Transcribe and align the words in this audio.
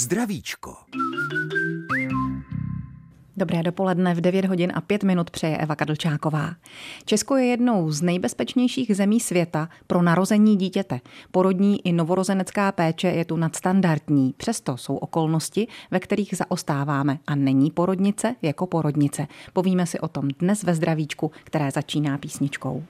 Zdravíčko. 0.00 0.76
Dobré 3.36 3.62
dopoledne 3.62 4.14
v 4.14 4.20
9 4.20 4.44
hodin 4.44 4.72
a 4.74 4.80
5 4.80 5.02
minut 5.02 5.30
přeje 5.30 5.56
Eva 5.56 5.76
Kadlčáková. 5.76 6.54
Česko 7.04 7.36
je 7.36 7.44
jednou 7.44 7.90
z 7.90 8.02
nejbezpečnějších 8.02 8.96
zemí 8.96 9.20
světa 9.20 9.68
pro 9.86 10.02
narození 10.02 10.56
dítěte. 10.56 11.00
Porodní 11.30 11.86
i 11.86 11.92
novorozenecká 11.92 12.72
péče 12.72 13.08
je 13.08 13.24
tu 13.24 13.36
nadstandardní. 13.36 14.34
Přesto 14.36 14.76
jsou 14.76 14.96
okolnosti, 14.96 15.68
ve 15.90 16.00
kterých 16.00 16.34
zaostáváme 16.36 17.18
a 17.26 17.34
není 17.34 17.70
porodnice 17.70 18.34
jako 18.42 18.66
porodnice. 18.66 19.26
Povíme 19.52 19.86
si 19.86 20.00
o 20.00 20.08
tom 20.08 20.28
dnes 20.38 20.62
ve 20.62 20.74
zdravíčku, 20.74 21.30
které 21.44 21.70
začíná 21.70 22.18
písničkou. 22.18 22.84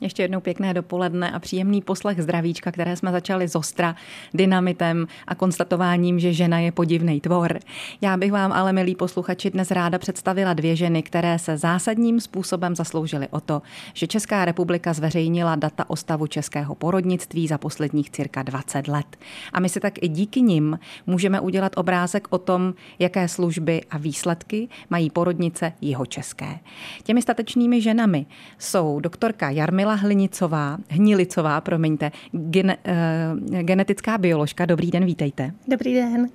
Ještě 0.00 0.22
jednou 0.22 0.40
pěkné 0.40 0.74
dopoledne 0.74 1.30
a 1.30 1.38
příjemný 1.38 1.82
poslech 1.82 2.22
zdravíčka, 2.22 2.72
které 2.72 2.96
jsme 2.96 3.12
začali 3.12 3.48
z 3.48 3.56
ostra, 3.56 3.96
dynamitem 4.34 5.06
a 5.26 5.34
konstatováním, 5.34 6.20
že 6.20 6.32
žena 6.32 6.58
je 6.58 6.72
podivný 6.72 7.20
tvor. 7.20 7.58
Já 8.00 8.16
bych 8.16 8.32
vám 8.32 8.52
ale, 8.52 8.72
milí 8.72 8.94
posluchači, 8.94 9.50
dnes 9.50 9.70
ráda 9.70 9.98
představila 9.98 10.52
dvě 10.52 10.76
ženy, 10.76 11.02
které 11.02 11.38
se 11.38 11.56
zásadním 11.56 12.20
způsobem 12.20 12.76
zasloužily 12.76 13.28
o 13.30 13.40
to, 13.40 13.62
že 13.94 14.06
Česká 14.06 14.44
republika 14.44 14.92
zveřejnila 14.92 15.56
data 15.56 15.90
o 15.90 15.96
stavu 15.96 16.26
českého 16.26 16.74
porodnictví 16.74 17.46
za 17.46 17.58
posledních 17.58 18.10
cirka 18.10 18.42
20 18.42 18.88
let. 18.88 19.16
A 19.52 19.60
my 19.60 19.68
si 19.68 19.80
tak 19.80 20.02
i 20.02 20.08
díky 20.08 20.42
nim 20.42 20.78
můžeme 21.06 21.40
udělat 21.40 21.72
obrázek 21.76 22.28
o 22.30 22.38
tom, 22.38 22.74
jaké 22.98 23.28
služby 23.28 23.80
a 23.90 23.98
výsledky 23.98 24.68
mají 24.90 25.10
porodnice 25.10 25.72
jeho 25.80 26.06
české. 26.06 26.58
Těmi 27.02 27.22
statečnými 27.22 27.80
ženami 27.80 28.26
jsou 28.58 29.00
doktorka 29.00 29.50
Jarmila 29.50 29.85
Kamila 29.86 30.02
Hlinicová, 30.02 30.78
Hnilicová, 30.88 31.60
promiňte, 31.60 32.12
gen, 32.32 32.74
uh, 32.74 33.62
genetická 33.62 34.18
bioložka. 34.18 34.66
Dobrý 34.66 34.90
den, 34.90 35.04
vítejte. 35.04 35.52
Dobrý 35.68 35.94
den. 35.94 36.28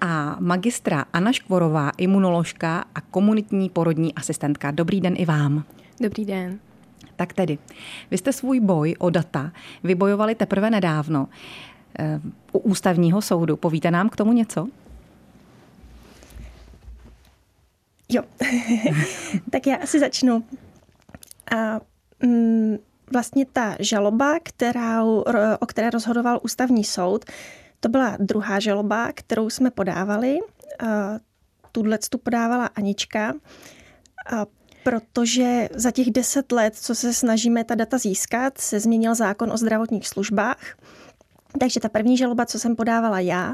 A 0.00 0.36
magistra 0.40 1.04
Anna 1.12 1.32
Škvorová, 1.32 1.90
imunoložka 1.96 2.84
a 2.94 3.00
komunitní 3.00 3.68
porodní 3.68 4.14
asistentka. 4.14 4.70
Dobrý 4.70 5.00
den 5.00 5.14
i 5.16 5.24
vám. 5.24 5.64
Dobrý 6.00 6.24
den. 6.24 6.58
Tak 7.16 7.32
tedy, 7.32 7.58
vy 8.10 8.18
jste 8.18 8.32
svůj 8.32 8.60
boj 8.60 8.94
o 8.98 9.10
data 9.10 9.52
vybojovali 9.84 10.34
teprve 10.34 10.70
nedávno 10.70 11.28
uh, 11.98 12.30
u 12.52 12.58
ústavního 12.58 13.22
soudu. 13.22 13.56
Povíte 13.56 13.90
nám 13.90 14.08
k 14.08 14.16
tomu 14.16 14.32
něco? 14.32 14.68
Jo, 18.08 18.22
tak 19.50 19.66
já 19.66 19.76
asi 19.76 20.00
začnu. 20.00 20.44
A 21.56 21.89
vlastně 23.12 23.46
ta 23.52 23.76
žaloba, 23.80 24.38
která, 24.42 25.04
o 25.60 25.66
které 25.66 25.90
rozhodoval 25.90 26.40
ústavní 26.42 26.84
soud, 26.84 27.24
to 27.80 27.88
byla 27.88 28.16
druhá 28.20 28.60
žaloba, 28.60 29.12
kterou 29.12 29.50
jsme 29.50 29.70
podávali. 29.70 30.38
Tuhle 31.72 31.98
tu 32.10 32.18
podávala 32.18 32.66
Anička, 32.66 33.34
protože 34.84 35.68
za 35.74 35.90
těch 35.90 36.10
deset 36.10 36.52
let, 36.52 36.76
co 36.76 36.94
se 36.94 37.14
snažíme 37.14 37.64
ta 37.64 37.74
data 37.74 37.98
získat, 37.98 38.58
se 38.58 38.80
změnil 38.80 39.14
zákon 39.14 39.52
o 39.52 39.56
zdravotních 39.56 40.08
službách. 40.08 40.76
Takže 41.60 41.80
ta 41.80 41.88
první 41.88 42.16
žaloba, 42.16 42.46
co 42.46 42.58
jsem 42.58 42.76
podávala 42.76 43.20
já, 43.20 43.52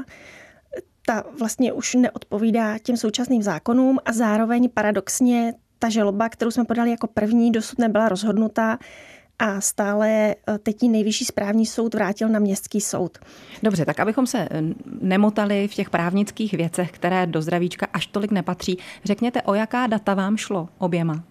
ta 1.05 1.23
vlastně 1.39 1.73
už 1.73 1.95
neodpovídá 1.95 2.77
těm 2.77 2.97
současným 2.97 3.43
zákonům 3.43 3.99
a 4.05 4.13
zároveň 4.13 4.69
paradoxně 4.69 5.53
ta 5.79 5.89
žaloba, 5.89 6.29
kterou 6.29 6.51
jsme 6.51 6.65
podali 6.65 6.91
jako 6.91 7.07
první, 7.07 7.51
dosud 7.51 7.79
nebyla 7.79 8.09
rozhodnutá 8.09 8.77
a 9.39 9.61
stále 9.61 10.09
eh, 10.09 10.57
teď 10.57 10.83
nejvyšší 10.83 11.25
správní 11.25 11.65
soud 11.65 11.93
vrátil 11.93 12.29
na 12.29 12.39
městský 12.39 12.81
soud. 12.81 13.17
Dobře, 13.63 13.85
tak 13.85 13.99
abychom 13.99 14.27
se 14.27 14.47
eh, 14.51 14.61
nemotali 15.01 15.67
v 15.67 15.73
těch 15.73 15.89
právnických 15.89 16.53
věcech, 16.53 16.91
které 16.91 17.27
do 17.27 17.41
zdravíčka 17.41 17.87
až 17.93 18.07
tolik 18.07 18.31
nepatří, 18.31 18.77
řekněte, 19.05 19.41
o 19.41 19.53
jaká 19.53 19.87
data 19.87 20.13
vám 20.13 20.37
šlo 20.37 20.69
oběma? 20.77 21.23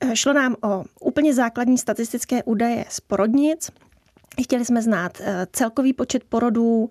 Eh, 0.00 0.16
šlo 0.16 0.32
nám 0.32 0.56
o 0.62 0.84
úplně 1.00 1.34
základní 1.34 1.78
statistické 1.78 2.42
údaje 2.42 2.84
z 2.88 3.00
porodnic. 3.00 3.70
Chtěli 4.42 4.64
jsme 4.64 4.82
znát 4.82 5.18
celkový 5.52 5.92
počet 5.92 6.24
porodů, 6.24 6.88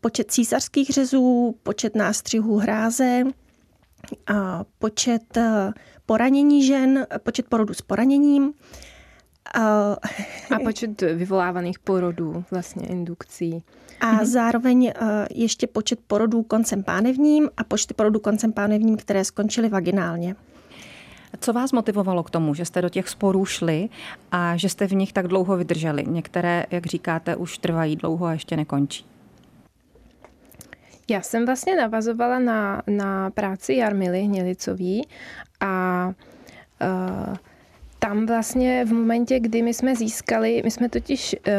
počet 0.00 0.30
císařských 0.30 0.88
řezů, 0.90 1.56
počet 1.62 1.96
nástřihů 1.96 2.58
hráze, 2.58 3.22
počet 4.78 5.36
eh, 5.36 5.72
poranění 6.06 6.66
žen, 6.66 7.06
počet 7.22 7.46
porodů 7.48 7.74
s 7.74 7.82
poraněním. 7.82 8.52
A 9.54 10.58
počet 10.64 11.00
vyvolávaných 11.00 11.78
porodů, 11.78 12.44
vlastně 12.50 12.86
indukcí. 12.86 13.62
A 14.00 14.12
mhm. 14.12 14.24
zároveň 14.24 14.86
eh, 14.86 15.26
ještě 15.34 15.66
počet 15.66 15.98
porodů 16.06 16.42
koncem 16.42 16.82
pánevním 16.82 17.50
a 17.56 17.64
počty 17.64 17.94
porodů 17.94 18.20
koncem 18.20 18.52
pánevním, 18.52 18.96
které 18.96 19.24
skončily 19.24 19.68
vaginálně. 19.68 20.36
Co 21.40 21.52
vás 21.52 21.72
motivovalo 21.72 22.22
k 22.22 22.30
tomu, 22.30 22.54
že 22.54 22.64
jste 22.64 22.82
do 22.82 22.88
těch 22.88 23.08
sporů 23.08 23.44
šli 23.44 23.88
a 24.32 24.56
že 24.56 24.68
jste 24.68 24.86
v 24.86 24.92
nich 24.92 25.12
tak 25.12 25.28
dlouho 25.28 25.56
vydrželi? 25.56 26.04
Některé, 26.08 26.66
jak 26.70 26.86
říkáte, 26.86 27.36
už 27.36 27.58
trvají 27.58 27.96
dlouho 27.96 28.26
a 28.26 28.32
ještě 28.32 28.56
nekončí. 28.56 29.11
Já 31.10 31.20
jsem 31.20 31.46
vlastně 31.46 31.76
navazovala 31.76 32.38
na, 32.38 32.82
na 32.86 33.30
práci 33.30 33.74
Jarmily 33.74 34.22
Hnělicový 34.22 35.06
a 35.60 36.06
uh, 36.82 37.36
tam 37.98 38.26
vlastně 38.26 38.84
v 38.84 38.92
momentě, 38.92 39.40
kdy 39.40 39.62
my 39.62 39.74
jsme 39.74 39.96
získali, 39.96 40.62
my 40.64 40.70
jsme 40.70 40.88
totiž 40.88 41.36
uh, 41.46 41.52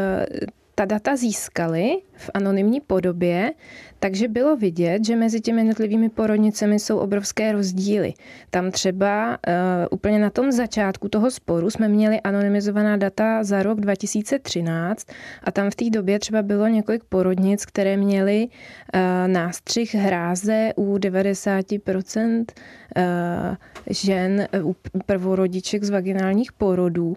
ta 0.75 0.85
data 0.85 1.15
získali 1.15 1.97
v 2.15 2.29
anonymní 2.33 2.81
podobě, 2.81 3.51
takže 3.99 4.27
bylo 4.27 4.57
vidět, 4.57 5.05
že 5.05 5.15
mezi 5.15 5.41
těmi 5.41 5.61
jednotlivými 5.61 6.09
porodnicemi 6.09 6.79
jsou 6.79 6.97
obrovské 6.97 7.51
rozdíly. 7.51 8.13
Tam 8.49 8.71
třeba 8.71 9.37
uh, 9.47 9.53
úplně 9.91 10.19
na 10.19 10.29
tom 10.29 10.51
začátku 10.51 11.09
toho 11.09 11.31
sporu 11.31 11.69
jsme 11.69 11.87
měli 11.87 12.21
anonymizovaná 12.21 12.97
data 12.97 13.43
za 13.43 13.63
rok 13.63 13.79
2013 13.79 15.07
a 15.43 15.51
tam 15.51 15.69
v 15.69 15.75
té 15.75 15.89
době 15.89 16.19
třeba 16.19 16.41
bylo 16.41 16.67
několik 16.67 17.03
porodnic, 17.03 17.65
které 17.65 17.97
měly 17.97 18.47
uh, 18.47 19.01
nástřih 19.27 19.95
hráze 19.95 20.71
u 20.75 20.97
90% 20.97 22.45
uh, 22.97 23.03
žen, 23.89 24.47
u 24.63 24.75
prvorodiček 25.05 25.83
z 25.83 25.89
vaginálních 25.89 26.51
porodů. 26.51 27.15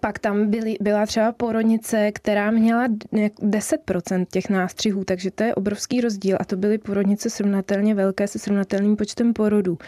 Pak 0.00 0.18
tam 0.18 0.50
byly, 0.50 0.76
byla 0.80 1.06
třeba 1.06 1.32
porodnice, 1.32 2.12
která 2.12 2.50
měla 2.50 2.88
10% 2.88 4.26
těch 4.30 4.50
nástřihů, 4.50 5.04
takže 5.04 5.30
to 5.30 5.44
je 5.44 5.54
obrovský 5.54 6.00
rozdíl 6.00 6.36
a 6.40 6.44
to 6.44 6.56
byly 6.56 6.78
porodnice 6.78 7.30
srovnatelně 7.30 7.94
velké 7.94 8.28
se 8.28 8.38
srovnatelným 8.38 8.96
počtem 8.96 9.32
porodů. 9.32 9.78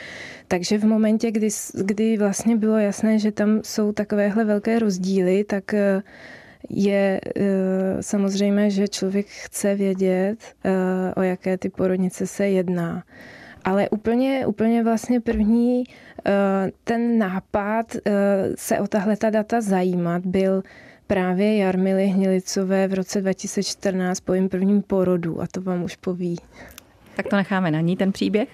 Takže 0.48 0.78
v 0.78 0.84
momentě, 0.84 1.30
kdy, 1.30 1.48
kdy 1.84 2.16
vlastně 2.16 2.56
bylo 2.56 2.78
jasné, 2.78 3.18
že 3.18 3.32
tam 3.32 3.60
jsou 3.64 3.92
takovéhle 3.92 4.44
velké 4.44 4.78
rozdíly, 4.78 5.44
tak 5.44 5.74
eh, 5.74 6.02
je 6.70 7.20
eh, 7.36 7.42
samozřejmě, 8.00 8.70
že 8.70 8.88
člověk 8.88 9.26
chce 9.26 9.74
vědět, 9.74 10.36
eh, 10.64 11.14
o 11.16 11.22
jaké 11.22 11.58
ty 11.58 11.68
porodnice 11.68 12.26
se 12.26 12.48
jedná. 12.48 13.04
Ale 13.64 13.88
úplně, 13.88 14.46
úplně 14.46 14.84
vlastně 14.84 15.20
první 15.20 15.84
Eh, 16.26 16.72
ten 16.84 17.18
nápad 17.18 17.96
eh, 17.96 18.10
se 18.54 18.80
o 18.80 18.86
tahle 18.86 19.16
ta 19.16 19.30
data 19.30 19.60
zajímat 19.60 20.26
byl 20.26 20.62
právě 21.06 21.56
Jarmily 21.56 22.06
Hnilicové 22.06 22.88
v 22.88 22.94
roce 22.94 23.20
2014 23.20 24.20
po 24.20 24.32
jejím 24.32 24.48
prvním 24.48 24.82
porodu 24.82 25.40
a 25.40 25.46
to 25.46 25.60
vám 25.60 25.82
už 25.82 25.96
poví. 25.96 26.36
Tak 27.16 27.28
to 27.28 27.36
necháme 27.36 27.70
na 27.70 27.80
ní, 27.80 27.96
ten 27.96 28.12
příběh. 28.12 28.48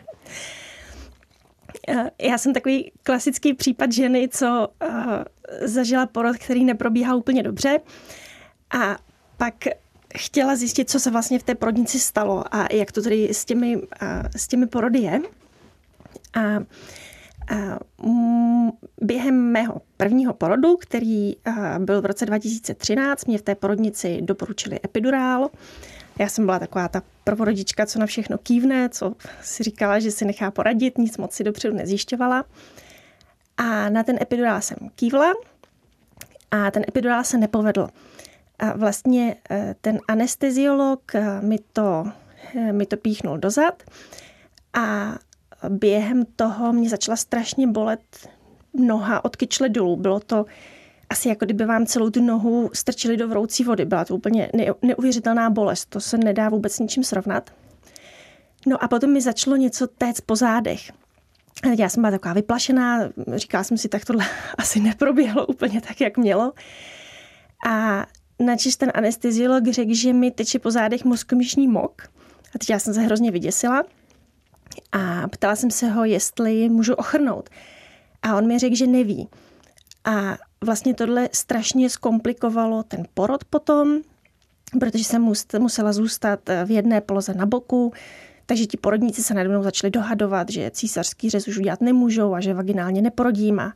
Eh, 1.89 2.11
já 2.23 2.39
jsem 2.39 2.55
takový 2.55 2.93
klasický 3.03 3.55
případ 3.55 3.93
ženy, 3.93 4.29
co 4.29 4.69
zažila 5.63 6.07
porod, 6.07 6.37
který 6.37 6.65
neprobíhal 6.65 7.17
úplně 7.17 7.43
dobře 7.43 7.81
a 8.71 8.97
pak 9.37 9.55
chtěla 10.17 10.57
zjistit, 10.57 10.91
co 10.91 11.01
se 11.01 11.11
vlastně 11.11 11.39
v 11.39 11.43
té 11.43 11.55
porodnici 11.55 12.01
stalo 12.01 12.55
a 12.55 12.73
jak 12.73 12.93
to 12.93 13.03
tedy 13.03 13.29
s 13.29 13.45
těmi, 13.45 13.83
s 14.37 14.49
těmi 14.49 14.67
porody 14.67 14.99
je. 14.99 15.21
A 16.35 16.61
Mm, 18.03 18.71
během 19.01 19.53
mého 19.53 19.83
prvního 19.97 20.35
porodu, 20.35 20.77
který 20.77 21.37
byl 21.79 22.03
v 22.03 22.07
roce 22.07 22.27
2013, 22.27 23.25
mě 23.25 23.39
v 23.39 23.43
té 23.43 23.55
porodnici 23.55 24.19
doporučili 24.23 24.81
epidurál. 24.85 25.51
Já 26.19 26.29
jsem 26.29 26.47
byla 26.47 26.59
taková 26.59 26.89
ta 26.89 27.03
prvorodička, 27.25 27.87
co 27.87 27.99
na 27.99 28.07
všechno 28.07 28.39
kývne, 28.39 28.89
co 28.89 29.15
si 29.43 29.63
říkala, 29.63 29.99
že 29.99 30.11
si 30.11 30.25
nechá 30.25 30.51
poradit, 30.51 30.99
nic 30.99 31.17
moc 31.19 31.33
si 31.33 31.45
dopředu 31.45 31.77
nezjišťovala. 31.77 32.45
A 33.57 33.89
na 33.89 34.03
ten 34.03 34.19
epidurál 34.23 34.61
jsem 34.61 34.77
kývla 34.95 35.33
a 36.51 36.71
ten 36.71 36.85
epidurál 36.89 37.25
se 37.25 37.39
nepovedl. 37.39 37.89
A 38.59 38.77
vlastně 38.77 39.37
e, 39.51 39.75
ten 39.81 39.99
anesteziolog 40.09 41.15
e, 41.15 41.41
mi 41.41 41.59
to, 41.73 42.05
e, 42.55 42.73
mi 42.73 42.87
to 42.87 42.97
píchnul 42.97 43.39
dozad 43.39 43.83
a 44.75 45.15
během 45.69 46.25
toho 46.37 46.73
mě 46.73 46.89
začala 46.89 47.17
strašně 47.17 47.67
bolet 47.67 48.29
noha 48.75 49.25
od 49.25 49.37
kyčle 49.37 49.69
dolů. 49.69 49.97
Bylo 49.97 50.21
to 50.21 50.47
asi 51.11 51.29
jako 51.29 51.45
kdyby 51.45 51.65
vám 51.65 51.87
celou 51.87 52.11
tu 52.11 52.23
nohu 52.23 52.71
strčili 52.75 53.17
do 53.17 53.29
vroucí 53.29 53.65
vody. 53.65 53.85
Byla 53.85 54.05
to 54.05 54.15
úplně 54.15 54.51
neuvěřitelná 54.83 55.51
bolest, 55.51 55.87
to 55.87 56.01
se 56.01 56.19
nedá 56.19 56.49
vůbec 56.49 56.79
ničím 56.79 57.05
srovnat. 57.05 57.51
No 58.67 58.85
a 58.85 58.89
potom 58.89 59.13
mi 59.13 59.21
začalo 59.21 59.57
něco 59.57 59.87
téct 59.87 60.21
po 60.21 60.37
zádech. 60.37 60.93
Já 61.79 61.89
jsem 61.89 62.03
byla 62.03 62.11
taková 62.11 62.35
vyplašená, 62.35 63.01
říkala 63.35 63.65
jsem 63.65 63.79
si, 63.79 63.89
tak 63.89 64.05
tohle 64.05 64.25
asi 64.59 64.81
neproběhlo 64.81 65.47
úplně 65.47 65.81
tak, 65.81 66.01
jak 66.01 66.17
mělo. 66.17 66.53
A 67.69 68.07
načež 68.41 68.77
ten 68.77 68.93
anesteziolog 68.95 69.67
řekl, 69.67 69.95
že 69.95 70.13
mi 70.13 70.31
teče 70.31 70.59
po 70.59 70.71
zádech 70.71 71.05
mozkomíšní 71.05 71.69
mok. 71.69 72.03
A 72.55 72.59
teď 72.59 72.71
já 72.71 72.79
jsem 72.79 72.95
se 72.95 73.01
hrozně 73.01 73.31
vyděsila. 73.31 73.83
A 74.93 75.29
ptala 75.29 75.57
jsem 75.57 75.71
se 75.71 75.89
ho, 75.89 76.05
jestli 76.05 76.69
můžu 76.69 76.95
ochrnout. 76.95 77.51
A 78.23 78.37
on 78.37 78.47
mi 78.47 78.59
řekl, 78.59 78.77
že 78.77 78.87
neví. 78.87 79.29
A 80.05 80.37
vlastně 80.65 80.95
tohle 80.95 81.29
strašně 81.33 81.91
zkomplikovalo 81.91 82.83
ten 82.83 83.03
porod 83.15 83.45
potom, 83.45 83.99
protože 84.81 85.05
jsem 85.05 85.33
musela 85.59 85.93
zůstat 85.93 86.41
v 86.65 86.71
jedné 86.71 87.01
poloze 87.01 87.35
na 87.35 87.47
boku, 87.47 87.93
takže 88.47 88.67
ti 88.67 88.77
porodníci 88.77 89.23
se 89.23 89.35
najednou 89.35 89.63
začali 89.63 89.91
dohadovat, 89.91 90.51
že 90.51 90.71
císařský 90.71 91.31
řez 91.31 91.49
už 91.49 91.59
udělat 91.59 91.81
nemůžou 91.81 92.35
a 92.35 92.41
že 92.41 92.55
vaginálně 92.55 93.03
neporodím. 93.03 93.61
A, 93.61 93.73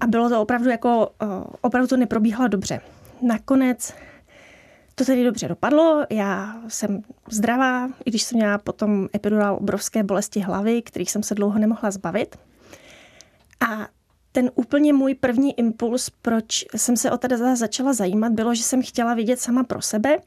a 0.00 0.06
bylo 0.06 0.28
to 0.28 0.42
opravdu 0.42 0.70
jako, 0.70 1.10
opravdu 1.60 1.88
to 1.88 1.96
neprobíhalo 1.96 2.48
dobře. 2.48 2.80
Nakonec 3.22 3.94
to 4.94 5.04
tedy 5.04 5.24
dobře 5.24 5.48
dopadlo, 5.48 6.06
já 6.10 6.62
jsem 6.68 7.02
zdravá, 7.30 7.86
i 8.04 8.10
když 8.10 8.22
jsem 8.22 8.38
měla 8.38 8.58
potom 8.58 9.08
epidural 9.14 9.56
obrovské 9.56 10.02
bolesti 10.02 10.40
hlavy, 10.40 10.82
kterých 10.82 11.10
jsem 11.10 11.22
se 11.22 11.34
dlouho 11.34 11.58
nemohla 11.58 11.90
zbavit. 11.90 12.36
A 13.70 13.88
ten 14.32 14.50
úplně 14.54 14.92
můj 14.92 15.14
první 15.14 15.58
impuls, 15.58 16.10
proč 16.10 16.64
jsem 16.76 16.96
se 16.96 17.10
o 17.10 17.18
teda 17.18 17.56
začala 17.56 17.92
zajímat, 17.92 18.32
bylo, 18.32 18.54
že 18.54 18.62
jsem 18.62 18.82
chtěla 18.82 19.14
vidět 19.14 19.40
sama 19.40 19.64
pro 19.64 19.82
sebe, 19.82 20.18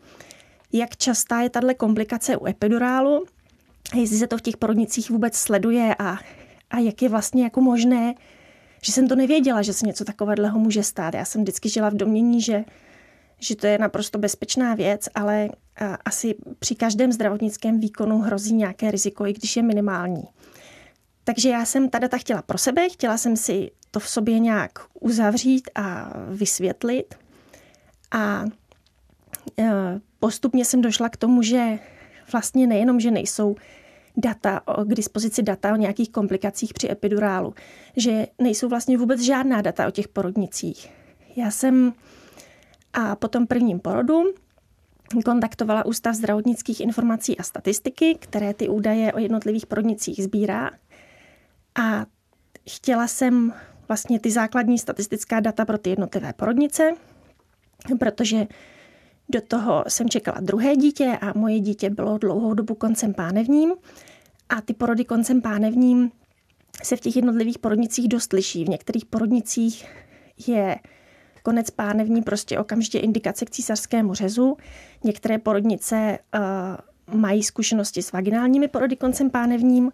jak 0.74 0.98
častá 0.98 1.42
je 1.42 1.50
tahle 1.50 1.74
komplikace 1.74 2.38
u 2.38 2.48
epidurálu, 2.48 3.26
jestli 3.96 4.18
se 4.18 4.28
to 4.28 4.38
v 4.38 4.42
těch 4.42 4.58
porodnicích 4.58 5.10
vůbec 5.10 5.36
sleduje 5.36 5.96
a, 6.00 6.18
a 6.70 6.80
jak 6.80 7.02
je 7.02 7.10
vlastně 7.10 7.44
jako 7.44 7.62
možné, 7.62 8.14
že 8.86 8.92
jsem 8.92 9.08
to 9.08 9.16
nevěděla, 9.16 9.62
že 9.62 9.74
se 9.74 9.86
něco 9.86 10.06
takového 10.06 10.60
může 10.60 10.84
stát. 10.84 11.14
Já 11.14 11.26
jsem 11.26 11.42
vždycky 11.42 11.70
žila 11.70 11.90
v 11.90 11.94
domění, 11.94 12.42
že, 12.42 12.64
že 13.40 13.56
to 13.56 13.68
je 13.68 13.78
naprosto 13.78 14.18
bezpečná 14.18 14.76
věc, 14.76 15.10
ale 15.16 15.50
asi 16.06 16.36
při 16.60 16.76
každém 16.76 17.12
zdravotnickém 17.12 17.80
výkonu 17.80 18.18
hrozí 18.20 18.54
nějaké 18.54 18.92
riziko, 18.92 19.26
i 19.26 19.34
když 19.34 19.56
je 19.58 19.64
minimální. 19.64 20.24
Takže 21.24 21.50
já 21.50 21.66
jsem 21.66 21.90
ta 21.90 22.00
data 22.00 22.18
chtěla 22.18 22.42
pro 22.42 22.58
sebe, 22.58 22.90
chtěla 22.90 23.18
jsem 23.18 23.38
si 23.38 23.72
to 23.92 24.00
v 24.00 24.10
sobě 24.10 24.40
nějak 24.40 24.72
uzavřít 25.00 25.70
a 25.76 26.14
vysvětlit. 26.30 27.16
A 28.12 28.46
e, 29.60 29.72
postupně 30.20 30.66
jsem 30.66 30.82
došla 30.82 31.10
k 31.10 31.18
tomu, 31.18 31.42
že 31.42 31.80
vlastně 32.32 32.68
nejenom, 32.68 33.00
že 33.00 33.12
nejsou 33.12 33.56
data, 34.22 34.62
k 34.84 34.94
dispozici 34.94 35.44
data 35.44 35.74
o 35.74 35.76
nějakých 35.76 36.10
komplikacích 36.10 36.74
při 36.74 36.92
epidurálu, 36.92 37.54
že 37.98 38.28
nejsou 38.40 38.70
vlastně 38.70 38.98
vůbec 38.98 39.22
žádná 39.22 39.62
data 39.62 39.88
o 39.88 39.92
těch 39.92 40.08
porodnicích. 40.08 40.90
Já 41.36 41.52
jsem 41.52 41.94
a 42.94 43.16
po 43.16 43.28
tom 43.28 43.48
prvním 43.48 43.80
porodu 43.80 44.24
kontaktovala 45.26 45.86
Ústav 45.86 46.16
zdravotnických 46.16 46.82
informací 46.82 47.38
a 47.38 47.44
statistiky, 47.44 48.18
které 48.20 48.54
ty 48.54 48.70
údaje 48.70 49.14
o 49.14 49.20
jednotlivých 49.20 49.66
porodnicích 49.66 50.24
sbírá. 50.24 50.72
A 51.82 52.06
chtěla 52.70 53.08
jsem 53.08 53.54
vlastně 53.88 54.20
ty 54.20 54.32
základní 54.32 54.80
statistická 54.80 55.40
data 55.40 55.66
pro 55.66 55.78
ty 55.78 55.90
jednotlivé 55.90 56.34
porodnice, 56.34 56.94
protože 58.00 58.48
do 59.30 59.42
toho 59.42 59.84
jsem 59.88 60.10
čekala 60.10 60.40
druhé 60.42 60.76
dítě 60.76 61.18
a 61.22 61.38
moje 61.38 61.60
dítě 61.60 61.90
bylo 61.90 62.18
dlouhou 62.18 62.54
dobu 62.54 62.76
koncem 62.76 63.14
pánevním 63.14 63.74
a 64.52 64.62
ty 64.62 64.74
porody 64.74 65.06
koncem 65.06 65.42
pánevním 65.42 66.12
se 66.84 66.96
v 66.96 67.00
těch 67.00 67.16
jednotlivých 67.16 67.60
porodnicích 67.60 68.08
dost 68.08 68.34
liší. 68.34 68.66
V 68.66 68.70
některých 68.70 69.06
porodnicích 69.06 69.86
je 70.48 70.76
konec 71.44 71.70
pánevní 71.70 72.22
prostě 72.22 72.60
okamžitě 72.60 73.00
indikace 73.00 73.46
k 73.46 73.50
císařskému 73.50 74.14
řezu. 74.14 74.58
Některé 75.04 75.38
porodnice 75.38 76.20
uh, 77.10 77.20
mají 77.20 77.44
zkušenosti 77.44 78.02
s 78.02 78.12
vaginálními 78.12 78.68
porody 78.68 78.96
koncem 78.96 79.30
pánevním. 79.30 79.92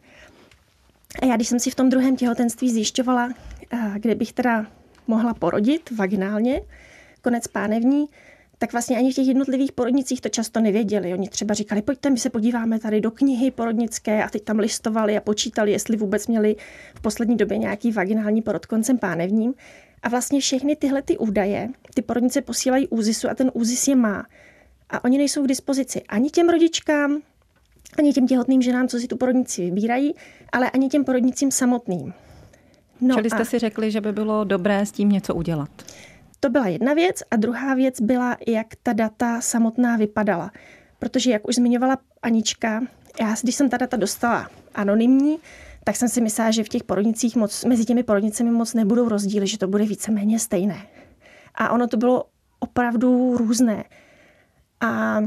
A 1.22 1.26
já, 1.26 1.36
když 1.36 1.48
jsem 1.48 1.60
si 1.60 1.70
v 1.72 1.76
tom 1.76 1.90
druhém 1.90 2.16
těhotenství 2.16 2.72
zjišťovala, 2.72 3.26
uh, 3.74 3.96
kde 3.96 4.16
bych 4.16 4.34
teda 4.34 4.66
mohla 5.08 5.34
porodit 5.34 5.92
vaginálně, 5.92 6.62
konec 7.22 7.48
pánevní, 7.48 8.06
tak 8.58 8.72
vlastně 8.72 8.98
ani 8.98 9.12
v 9.12 9.16
těch 9.16 9.28
jednotlivých 9.28 9.72
porodnicích 9.72 10.22
to 10.22 10.30
často 10.30 10.60
nevěděli. 10.60 11.14
Oni 11.14 11.30
třeba 11.30 11.54
říkali, 11.54 11.82
pojďte, 11.82 12.10
my 12.10 12.18
se 12.18 12.30
podíváme 12.30 12.80
tady 12.80 13.02
do 13.02 13.12
knihy 13.12 13.52
porodnické 13.52 14.24
a 14.24 14.30
teď 14.30 14.44
tam 14.44 14.60
listovali 14.60 15.18
a 15.18 15.22
počítali, 15.22 15.72
jestli 15.72 15.98
vůbec 15.98 16.28
měli 16.28 16.56
v 16.96 17.02
poslední 17.02 17.38
době 17.38 17.58
nějaký 17.58 17.92
vaginální 17.92 18.42
porod 18.42 18.66
koncem 18.66 18.98
pánevním. 18.98 19.54
A 20.04 20.10
vlastně 20.10 20.40
všechny 20.40 20.76
tyhle 20.76 21.02
ty 21.02 21.18
údaje, 21.18 21.70
ty 21.94 22.02
porodnice 22.02 22.42
posílají 22.42 22.88
úzisu 22.88 23.30
a 23.30 23.36
ten 23.36 23.52
úzis 23.54 23.88
je 23.88 23.96
má. 23.96 24.26
A 24.90 25.04
oni 25.04 25.18
nejsou 25.18 25.44
k 25.44 25.48
dispozici 25.48 26.02
ani 26.02 26.30
těm 26.30 26.50
rodičkám, 26.50 27.22
ani 27.98 28.14
těm 28.14 28.28
těhotným 28.28 28.62
ženám, 28.62 28.88
co 28.88 29.00
si 29.00 29.08
tu 29.08 29.18
porodnici 29.18 29.62
vybírají, 29.62 30.14
ale 30.52 30.70
ani 30.70 30.90
těm 30.90 31.06
porodnicím 31.06 31.52
samotným. 31.52 32.14
No 33.02 33.16
Čili 33.16 33.30
jste 33.30 33.42
a... 33.42 33.46
si 33.46 33.60
řekli, 33.60 33.92
že 33.92 34.02
by 34.02 34.12
bylo 34.12 34.44
dobré 34.44 34.86
s 34.86 34.92
tím 34.92 35.10
něco 35.10 35.36
udělat. 35.36 35.70
To 36.40 36.50
byla 36.50 36.68
jedna 36.68 36.94
věc 36.94 37.24
a 37.32 37.36
druhá 37.36 37.74
věc 37.74 38.02
byla, 38.02 38.38
jak 38.48 38.68
ta 38.84 38.94
data 38.94 39.42
samotná 39.42 39.98
vypadala. 39.98 40.52
Protože, 41.00 41.32
jak 41.32 41.48
už 41.48 41.56
zmiňovala 41.56 41.98
Anička, 42.22 42.84
já, 43.22 43.36
když 43.44 43.56
jsem 43.56 43.70
ta 43.70 43.78
data 43.78 43.98
dostala 43.98 44.50
anonymní, 44.76 45.38
tak 45.84 45.96
jsem 45.96 46.10
si 46.10 46.22
myslela, 46.22 46.52
že 46.52 46.64
v 46.64 46.70
těch 46.70 46.84
porodnicích 46.84 47.36
moc, 47.36 47.66
mezi 47.66 47.86
těmi 47.86 48.04
porodnicemi 48.04 48.52
moc 48.52 48.74
nebudou 48.74 49.10
rozdíly, 49.10 49.48
že 49.48 49.58
to 49.58 49.68
bude 49.68 49.86
víceméně 49.86 50.40
stejné. 50.40 50.88
A 51.56 51.70
ono 51.70 51.88
to 51.88 51.98
bylo 51.98 52.26
opravdu 52.60 53.38
různé. 53.38 53.84
A 54.82 55.22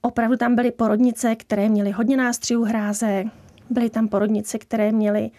opravdu 0.00 0.36
tam 0.36 0.54
byly 0.54 0.70
porodnice, 0.70 1.36
které 1.36 1.68
měly 1.68 1.90
hodně 1.90 2.16
nástřihů 2.16 2.64
hráze, 2.64 3.24
byly 3.70 3.90
tam 3.90 4.08
porodnice, 4.08 4.58
které 4.58 4.92
měly 4.92 5.30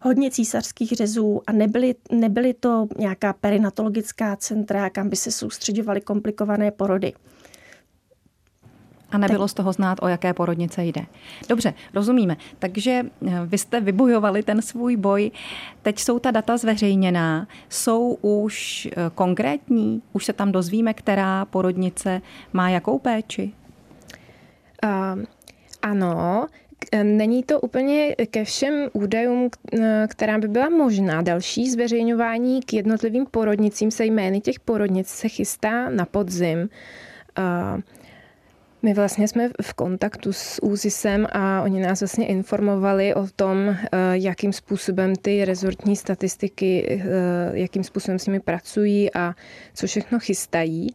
hodně 0.00 0.30
císařských 0.30 0.90
řezů 0.92 1.40
a 1.46 1.52
nebyly, 1.52 1.94
nebyly 2.12 2.54
to 2.54 2.86
nějaká 2.98 3.32
perinatologická 3.32 4.36
centra, 4.36 4.90
kam 4.90 5.08
by 5.08 5.16
se 5.16 5.30
soustředovaly 5.30 6.00
komplikované 6.00 6.70
porody. 6.70 7.12
A 9.10 9.18
nebylo 9.18 9.48
z 9.48 9.54
toho 9.54 9.72
znát, 9.72 9.98
o 10.02 10.08
jaké 10.08 10.34
porodnice 10.34 10.84
jde. 10.84 11.06
Dobře, 11.48 11.74
rozumíme. 11.94 12.36
Takže 12.58 13.02
eh, 13.26 13.40
vy 13.46 13.58
jste 13.58 13.80
vybojovali 13.80 14.42
ten 14.42 14.62
svůj 14.62 14.96
boj. 14.96 15.30
Teď 15.82 15.98
jsou 15.98 16.18
ta 16.18 16.30
data 16.30 16.56
zveřejněná. 16.56 17.48
Jsou 17.68 18.18
už 18.20 18.86
eh, 18.86 19.10
konkrétní? 19.14 20.02
Už 20.12 20.24
se 20.24 20.32
tam 20.32 20.52
dozvíme, 20.52 20.94
která 20.94 21.44
porodnice 21.44 22.22
má 22.52 22.68
jakou 22.68 22.98
péči? 22.98 23.52
Uh, 24.84 25.24
ano, 25.82 26.46
Není 27.02 27.42
to 27.42 27.60
úplně 27.60 28.14
ke 28.30 28.44
všem 28.44 28.88
údajům, 28.92 29.50
která 30.08 30.38
by 30.38 30.48
byla 30.48 30.68
možná. 30.68 31.22
Další 31.22 31.70
zveřejňování 31.70 32.62
k 32.62 32.72
jednotlivým 32.72 33.26
porodnicím 33.30 33.90
se 33.90 34.04
jmény 34.04 34.40
těch 34.40 34.60
porodnic 34.60 35.08
se 35.08 35.28
chystá 35.28 35.90
na 35.90 36.04
podzim. 36.04 36.68
My 38.82 38.94
vlastně 38.94 39.28
jsme 39.28 39.48
v 39.62 39.74
kontaktu 39.74 40.32
s 40.32 40.62
ÚZISem 40.62 41.26
a 41.32 41.62
oni 41.62 41.80
nás 41.80 42.00
vlastně 42.00 42.26
informovali 42.26 43.14
o 43.14 43.26
tom, 43.36 43.76
jakým 44.12 44.52
způsobem 44.52 45.16
ty 45.16 45.44
rezortní 45.44 45.96
statistiky, 45.96 47.02
jakým 47.52 47.84
způsobem 47.84 48.18
s 48.18 48.26
nimi 48.26 48.40
pracují 48.40 49.14
a 49.14 49.34
co 49.74 49.86
všechno 49.86 50.18
chystají. 50.18 50.94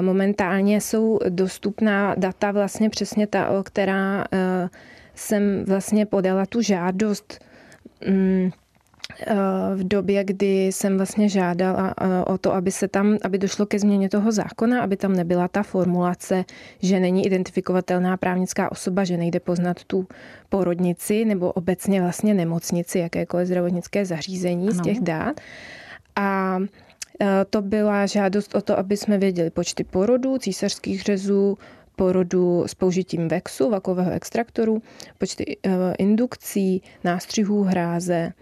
Momentálně 0.00 0.80
jsou 0.80 1.18
dostupná 1.28 2.14
data 2.18 2.50
vlastně 2.50 2.90
přesně 2.90 3.26
ta, 3.26 3.48
o 3.50 3.62
která 3.62 4.24
jsem 5.14 5.64
vlastně 5.64 6.06
podala 6.06 6.46
tu 6.46 6.62
žádost 6.62 7.44
mm, 8.08 8.50
eh, 9.26 9.34
v 9.74 9.84
době, 9.84 10.24
kdy 10.24 10.66
jsem 10.66 10.96
vlastně 10.96 11.28
žádala 11.28 11.94
eh, 12.00 12.24
o 12.24 12.38
to, 12.38 12.54
aby 12.54 12.70
se 12.70 12.88
tam, 12.88 13.18
aby 13.24 13.38
došlo 13.38 13.66
ke 13.66 13.78
změně 13.78 14.08
toho 14.08 14.32
zákona, 14.32 14.82
aby 14.82 14.96
tam 14.96 15.12
nebyla 15.12 15.48
ta 15.48 15.62
formulace, 15.62 16.44
že 16.82 17.00
není 17.00 17.26
identifikovatelná 17.26 18.16
právnická 18.16 18.72
osoba, 18.72 19.04
že 19.04 19.16
nejde 19.16 19.40
poznat 19.40 19.84
tu 19.84 20.06
porodnici 20.48 21.24
nebo 21.24 21.52
obecně 21.52 22.00
vlastně 22.00 22.34
nemocnici, 22.34 22.98
jakékoliv 22.98 23.46
zdravotnické 23.46 24.04
zařízení 24.04 24.68
ano. 24.68 24.78
z 24.78 24.82
těch 24.82 25.00
dát. 25.00 25.40
A 26.16 26.58
eh, 27.20 27.26
to 27.50 27.62
byla 27.62 28.06
žádost 28.06 28.54
o 28.54 28.60
to, 28.60 28.78
aby 28.78 28.96
jsme 28.96 29.18
věděli 29.18 29.50
počty 29.50 29.84
porodů, 29.84 30.38
císařských 30.38 31.02
řezů, 31.02 31.58
porodu 32.02 32.64
s 32.66 32.74
použitím 32.74 33.28
VEXu, 33.28 33.70
vakového 33.70 34.10
extraktoru, 34.10 34.82
počty 35.18 35.56
eh, 35.62 35.70
indukcí, 35.98 36.82
nástřihů 37.04 37.62
hráze 37.62 38.32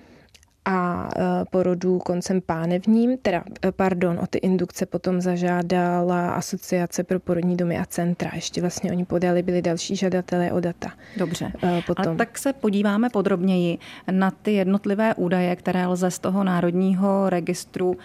a 0.64 1.08
porodů 1.50 1.98
koncem 1.98 2.40
pánevním, 2.40 3.18
teda, 3.18 3.44
pardon, 3.70 4.18
o 4.22 4.26
ty 4.26 4.38
indukce 4.38 4.86
potom 4.86 5.20
zažádala 5.20 6.30
Asociace 6.30 7.04
pro 7.04 7.20
porodní 7.20 7.56
domy 7.56 7.78
a 7.78 7.84
centra. 7.84 8.30
Ještě 8.34 8.60
vlastně 8.60 8.92
oni 8.92 9.04
podali, 9.04 9.42
byli 9.42 9.62
další 9.62 9.96
žadatelé 9.96 10.52
o 10.52 10.60
data. 10.60 10.92
Dobře, 11.16 11.52
potom. 11.86 12.06
Ale 12.06 12.16
tak 12.16 12.38
se 12.38 12.52
podíváme 12.52 13.10
podrobněji 13.10 13.78
na 14.10 14.30
ty 14.30 14.52
jednotlivé 14.52 15.14
údaje, 15.14 15.56
které 15.56 15.86
lze 15.86 16.10
z 16.10 16.18
toho 16.18 16.44
národního 16.44 17.30
registru 17.30 17.96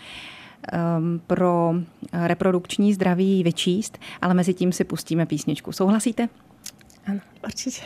pro 1.27 1.73
reprodukční 2.13 2.93
zdraví 2.93 3.43
vyčíst, 3.43 3.97
ale 4.21 4.33
mezi 4.33 4.53
tím 4.53 4.71
si 4.71 4.83
pustíme 4.83 5.25
písničku. 5.25 5.71
Souhlasíte? 5.71 6.29
Ano, 7.05 7.19
určitě. 7.43 7.81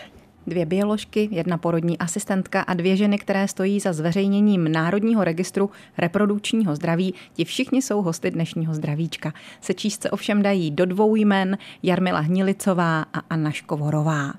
Dvě 0.48 0.66
bioložky, 0.66 1.30
jedna 1.32 1.58
porodní 1.58 1.98
asistentka 1.98 2.62
a 2.62 2.74
dvě 2.74 2.96
ženy, 2.96 3.18
které 3.18 3.48
stojí 3.48 3.80
za 3.80 3.94
zveřejněním 3.94 4.72
Národního 4.72 5.24
registru 5.24 5.70
reprodukčního 5.98 6.76
zdraví, 6.76 7.14
ti 7.34 7.46
všichni 7.46 7.82
jsou 7.82 8.02
hosty 8.02 8.32
dnešního 8.32 8.74
zdravíčka. 8.74 9.34
Se 9.62 9.74
čístce 9.74 10.12
ovšem 10.12 10.42
dají 10.42 10.72
do 10.72 10.86
dvou 10.86 11.16
jmen 11.16 11.58
Jarmila 11.84 12.20
Hnilicová 12.20 13.02
a 13.02 13.20
Anna 13.30 13.52
Škovorová. 13.52 14.34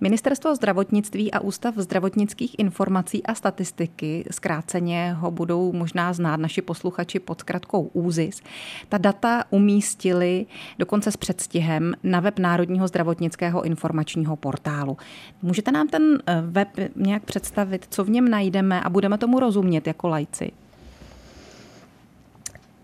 Ministerstvo 0.00 0.54
zdravotnictví 0.54 1.32
a 1.32 1.40
Ústav 1.40 1.74
zdravotnických 1.76 2.58
informací 2.58 3.22
a 3.26 3.34
statistiky, 3.34 4.24
zkráceně 4.30 5.12
ho 5.12 5.30
budou 5.30 5.72
možná 5.72 6.12
znát 6.12 6.36
naši 6.36 6.62
posluchači 6.62 7.18
pod 7.18 7.40
zkratkou 7.40 7.90
ÚZIS, 7.92 8.42
ta 8.88 8.98
data 8.98 9.44
umístili 9.50 10.46
dokonce 10.78 11.12
s 11.12 11.16
předstihem 11.16 11.94
na 12.02 12.20
web 12.20 12.38
Národního 12.38 12.88
zdravotnického 12.88 13.64
informačního 13.64 14.36
portálu. 14.36 14.96
Můžete 15.42 15.72
nám 15.72 15.88
ten 15.88 16.18
eh, 16.26 16.42
web 16.46 16.68
nějak 16.96 17.24
představit, 17.24 17.86
co 17.90 18.04
v 18.04 18.10
něm 18.10 18.28
najdeme 18.28 18.80
a 18.80 18.90
budeme 18.90 19.18
tomu 19.18 19.40
rozumět 19.40 19.86
jako 19.86 20.08
lajci? 20.08 20.52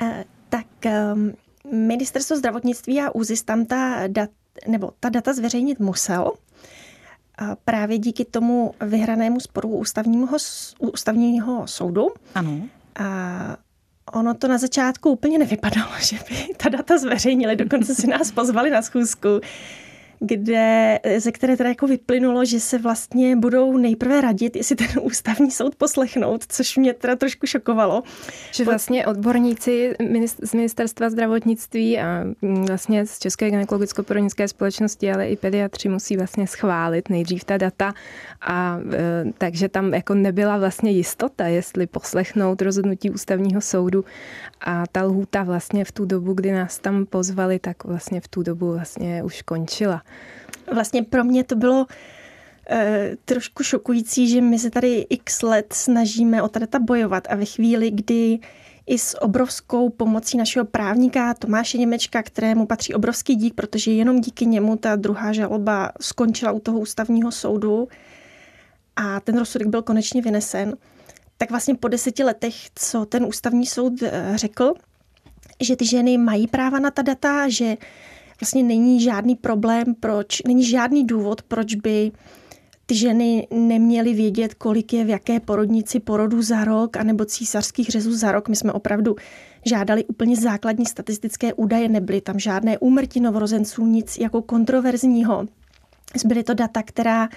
Eh, 0.02 0.25
tak 0.49 0.66
um, 1.14 1.33
Ministerstvo 1.73 2.37
zdravotnictví 2.37 3.00
a 3.00 3.14
ÚZIS 3.14 3.42
tam 3.42 3.64
ta 3.64 4.07
dat, 4.07 4.31
nebo 4.69 4.90
ta 5.00 5.09
data 5.09 5.33
zveřejnit 5.33 5.81
musel, 5.81 6.33
právě 7.64 7.99
díky 7.99 8.25
tomu 8.25 8.75
vyhranému 8.80 9.40
sporu 9.40 9.68
ústavního, 9.68 10.37
ústavního 10.78 11.66
soudu. 11.66 12.08
Ano. 12.34 12.61
A 12.96 13.56
ono 14.12 14.34
to 14.34 14.49
na 14.49 14.58
začátku 14.58 15.11
úplně 15.11 15.38
nevypadalo, 15.38 15.90
že 16.00 16.16
by 16.28 16.54
ta 16.56 16.68
data 16.68 16.99
zveřejnili, 16.99 17.56
dokonce 17.56 17.94
si 17.94 18.06
nás 18.06 18.30
pozvali 18.30 18.70
na 18.70 18.82
schůzku 18.82 19.28
kde, 20.24 20.98
ze 21.18 21.32
které 21.32 21.56
teda 21.56 21.68
jako 21.68 21.86
vyplynulo, 21.86 22.44
že 22.44 22.60
se 22.60 22.78
vlastně 22.78 23.36
budou 23.36 23.76
nejprve 23.76 24.20
radit, 24.20 24.56
jestli 24.56 24.76
ten 24.76 24.88
ústavní 25.02 25.50
soud 25.50 25.76
poslechnout, 25.76 26.44
což 26.48 26.76
mě 26.76 26.94
teda 26.94 27.16
trošku 27.16 27.46
šokovalo. 27.46 28.02
Že 28.52 28.64
vlastně 28.64 29.06
odborníci 29.06 29.94
z 30.42 30.54
ministerstva 30.54 31.10
zdravotnictví 31.10 31.98
a 31.98 32.24
mm, 32.42 32.66
vlastně 32.66 33.06
z 33.06 33.18
České 33.18 33.50
gynekologicko-porodnické 33.50 34.48
společnosti, 34.48 35.12
ale 35.12 35.28
i 35.28 35.36
pediatři 35.36 35.88
musí 35.88 36.16
vlastně 36.16 36.46
schválit 36.46 37.10
nejdřív 37.10 37.44
ta 37.44 37.56
data 37.56 37.94
a 38.40 38.78
e, 38.92 39.24
takže 39.38 39.68
tam 39.68 39.94
jako 39.94 40.14
nebyla 40.14 40.58
vlastně 40.58 40.90
jistota, 40.90 41.46
jestli 41.46 41.86
poslechnout 41.86 42.62
rozhodnutí 42.62 43.10
ústavního 43.10 43.60
soudu 43.60 44.04
a 44.64 44.85
ta 44.92 45.02
lhůta 45.02 45.42
vlastně 45.42 45.85
v 45.85 45.92
tu 45.92 46.04
dobu, 46.04 46.33
kdy 46.33 46.52
nás 46.52 46.78
tam 46.78 47.07
pozvali, 47.07 47.59
tak 47.59 47.85
vlastně 47.85 48.21
v 48.21 48.28
tu 48.28 48.42
dobu 48.42 48.73
vlastně 48.73 49.23
už 49.23 49.42
končila. 49.42 50.02
Vlastně 50.75 51.02
pro 51.02 51.25
mě 51.25 51.45
to 51.45 51.57
bylo 51.57 51.87
e, 52.71 53.11
trošku 53.25 53.62
šokující, 53.62 54.28
že 54.28 54.40
my 54.40 54.59
se 54.59 54.71
tady 54.71 55.07
x 55.11 55.42
let 55.42 55.73
snažíme 55.73 56.42
o 56.42 56.49
ta 56.49 56.61
data 56.61 56.78
bojovat 56.78 57.26
a 57.31 57.37
ve 57.37 57.45
chvíli, 57.45 57.90
kdy 57.90 58.38
i 58.87 58.99
s 58.99 59.23
obrovskou 59.23 59.88
pomocí 59.88 60.37
našeho 60.37 60.64
právníka 60.64 61.35
Tomáše 61.35 61.78
Němečka, 61.78 62.23
kterému 62.23 62.66
patří 62.66 62.95
obrovský 62.95 63.37
dík, 63.37 63.54
protože 63.54 63.90
jenom 63.90 64.21
díky 64.21 64.47
němu 64.47 64.76
ta 64.76 64.97
druhá 64.97 65.33
žaloba 65.33 65.92
skončila 66.00 66.52
u 66.52 66.61
toho 66.61 66.78
ústavního 66.78 67.33
soudu 67.33 67.88
a 68.97 69.21
ten 69.21 69.38
rozsudek 69.38 69.69
byl 69.69 69.83
konečně 69.83 70.23
vynesen, 70.23 70.76
tak 71.42 71.50
vlastně 71.50 71.75
po 71.75 71.88
deseti 71.88 72.25
letech, 72.25 72.54
co 72.75 73.04
ten 73.04 73.25
ústavní 73.25 73.66
soud 73.66 74.02
eh, 74.02 74.32
řekl, 74.34 74.75
že 75.61 75.76
ty 75.76 75.87
ženy 75.87 76.18
mají 76.18 76.46
práva 76.46 76.78
na 76.78 76.90
ta 76.90 77.02
data, 77.02 77.49
že 77.49 77.76
vlastně 78.40 78.62
není 78.62 79.00
žádný 79.00 79.37
problém, 79.37 79.94
proč, 80.00 80.42
není 80.42 80.64
žádný 80.64 81.06
důvod, 81.06 81.42
proč 81.42 81.75
by 81.75 82.12
ty 82.87 82.94
ženy 82.94 83.46
neměly 83.50 84.14
vědět, 84.14 84.54
kolik 84.54 84.92
je 84.92 85.04
v 85.04 85.08
jaké 85.08 85.40
porodnici 85.40 86.00
porodu 86.00 86.42
za 86.42 86.64
rok, 86.64 86.96
anebo 86.96 87.25
císařských 87.25 87.88
řezů 87.88 88.14
za 88.14 88.32
rok. 88.32 88.49
My 88.49 88.56
jsme 88.56 88.72
opravdu 88.72 89.16
žádali 89.66 90.04
úplně 90.04 90.37
základní 90.37 90.87
statistické 90.87 91.54
údaje, 91.54 91.88
nebyly 91.88 92.20
tam 92.20 92.38
žádné 92.38 92.78
úmrtí 92.78 93.20
novorozenců, 93.20 93.87
nic 93.87 94.18
jako 94.18 94.42
kontroverzního. 94.42 95.46
Zbyly 96.16 96.42
to 96.42 96.54
data, 96.54 96.82
která 96.82 97.28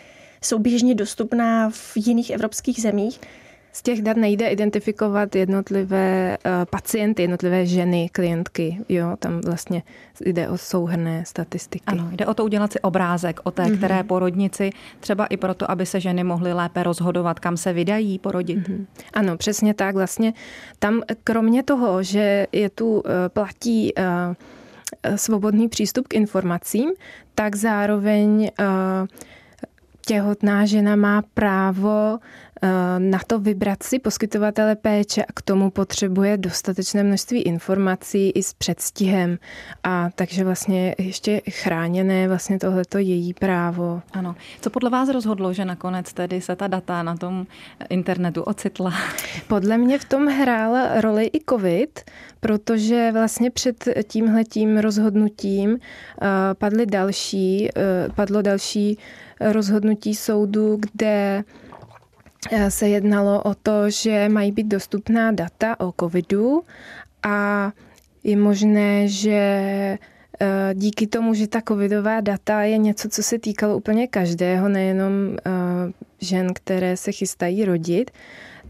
jsou 0.41 0.59
běžně 0.59 0.95
dostupná 0.95 1.69
v 1.69 1.91
jiných 1.95 2.29
evropských 2.29 2.81
zemích. 2.81 3.19
Z 3.75 3.82
těch 3.82 4.01
dat 4.01 4.17
nejde 4.17 4.48
identifikovat 4.48 5.36
jednotlivé 5.36 6.38
uh, 6.46 6.51
pacienty, 6.70 7.22
jednotlivé 7.22 7.65
ženy, 7.65 8.10
klientky. 8.12 8.77
Jo, 8.89 9.15
tam 9.20 9.41
vlastně 9.41 9.84
jde 10.25 10.50
o 10.50 10.58
souhrné 10.58 11.25
statistiky. 11.25 11.84
Ano, 11.88 12.10
jde 12.12 12.25
o 12.25 12.34
to 12.34 12.44
udělat 12.44 12.72
si 12.72 12.79
obrázek 12.79 13.39
o 13.44 13.51
té, 13.51 13.63
mm-hmm. 13.63 13.77
které 13.77 14.03
porodnici, 14.03 14.70
třeba 15.00 15.25
i 15.25 15.38
proto, 15.38 15.72
aby 15.72 15.86
se 15.86 16.00
ženy 16.00 16.24
mohly 16.24 16.53
lépe 16.53 16.84
rozhodovat, 16.84 17.39
kam 17.39 17.58
se 17.58 17.74
vydají 17.74 18.20
porodit. 18.20 18.58
Mm-hmm. 18.58 18.86
Ano, 19.13 19.38
přesně 19.38 19.74
tak. 19.74 19.96
Vlastně 19.96 20.34
tam 20.79 21.01
kromě 21.24 21.63
toho, 21.63 22.03
že 22.03 22.48
je 22.51 22.70
tu 22.70 22.96
uh, 22.96 23.01
platí 23.27 23.94
uh, 23.94 24.05
svobodný 25.15 25.70
přístup 25.70 26.08
k 26.08 26.13
informacím, 26.13 26.91
tak 27.36 27.55
zároveň 27.55 28.51
těhotná 30.05 30.65
žena 30.65 30.96
má 30.96 31.22
právo 31.34 32.20
eh, 32.20 32.54
na 32.97 33.19
to 33.27 33.39
vybrat 33.39 33.83
si 33.83 34.00
poskytovatele 34.00 34.75
péče 34.75 35.24
a 35.25 35.33
k 35.33 35.41
tomu 35.41 35.69
potřebuje 35.69 36.38
dostatečné 36.38 37.03
množství 37.03 37.41
informací 37.41 38.29
i 38.29 38.43
s 38.43 38.53
předstihem. 38.53 39.38
A 39.83 40.09
takže 40.15 40.43
vlastně 40.43 40.95
ještě 40.97 41.41
chráněné 41.50 42.27
vlastně 42.27 42.59
tohleto 42.59 42.97
její 42.97 43.33
právo. 43.33 44.01
Ano. 44.13 44.35
Co 44.62 44.69
podle 44.69 44.89
vás 44.89 45.09
rozhodlo, 45.09 45.53
že 45.53 45.65
nakonec 45.65 46.13
tedy 46.13 46.41
se 46.41 46.55
ta 46.55 46.67
data 46.67 47.03
na 47.03 47.15
tom 47.17 47.47
internetu 47.89 48.43
ocitla? 48.43 48.93
Podle 49.47 49.77
mě 49.77 50.00
v 50.00 50.05
tom 50.05 50.27
hrál 50.27 51.01
roli 51.01 51.29
i 51.33 51.39
covid, 51.50 52.01
protože 52.39 53.09
vlastně 53.13 53.51
před 53.51 53.88
tímhletím 54.07 54.77
rozhodnutím 54.77 55.77
eh, 55.77 56.27
padly 56.53 56.85
další, 56.85 57.69
eh, 57.69 57.81
padlo 58.15 58.41
další 58.41 58.97
rozhodnutí 59.39 60.15
soudu, 60.15 60.77
kde 60.81 61.43
eh, 61.43 61.43
se 62.69 62.89
jednalo 62.89 63.41
o 63.43 63.55
to, 63.55 63.89
že 63.89 64.29
mají 64.29 64.51
být 64.51 64.67
dostupná 64.67 65.31
data 65.31 65.79
o 65.79 65.93
covidu 65.99 66.63
a 67.23 67.71
je 68.23 68.37
možné, 68.37 69.07
že 69.07 69.31
eh, 70.39 70.73
díky 70.73 71.07
tomu, 71.07 71.33
že 71.33 71.47
ta 71.47 71.61
covidová 71.67 72.21
data 72.21 72.61
je 72.61 72.77
něco, 72.77 73.09
co 73.09 73.23
se 73.23 73.39
týkalo 73.39 73.77
úplně 73.77 74.07
každého, 74.07 74.69
nejenom 74.69 75.37
eh, 75.37 75.51
žen, 76.21 76.53
které 76.53 76.97
se 76.97 77.11
chystají 77.11 77.65
rodit, 77.65 78.11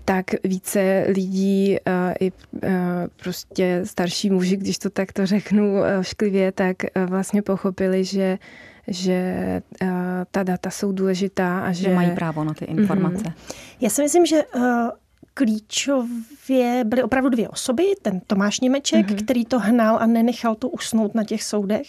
tak 0.06 0.26
více 0.44 1.06
lidí 1.08 1.78
i 2.20 2.32
prostě 3.24 3.82
starší 3.84 4.30
muži, 4.30 4.58
když 4.58 4.78
to 4.78 4.90
takto 4.90 5.26
řeknu 5.26 5.76
šklivě, 6.02 6.52
tak 6.52 6.78
vlastně 7.06 7.42
pochopili, 7.42 8.04
že 8.04 8.38
že 8.88 9.62
uh, 9.82 9.90
ta 10.32 10.44
data 10.44 10.70
jsou 10.70 10.92
důležitá 10.92 11.60
a 11.60 11.72
že... 11.72 11.84
že 11.84 11.96
mají 11.96 12.16
právo 12.16 12.44
na 12.44 12.54
ty 12.54 12.66
informace. 12.66 13.24
Mm-hmm. 13.24 13.56
Já 13.82 13.90
si 13.90 14.04
myslím, 14.04 14.26
že 14.26 14.44
uh, 14.46 14.64
klíčově 15.34 16.84
byly 16.84 17.04
opravdu 17.04 17.30
dvě 17.30 17.50
osoby. 17.50 17.84
Ten 18.02 18.22
Tomáš 18.28 18.60
Němeček, 18.60 19.08
mm-hmm. 19.08 19.24
který 19.24 19.46
to 19.46 19.60
hnal 19.60 19.98
a 20.02 20.06
nenechal 20.06 20.56
to 20.56 20.70
usnout 20.70 21.16
na 21.16 21.24
těch 21.24 21.44
soudech. 21.44 21.88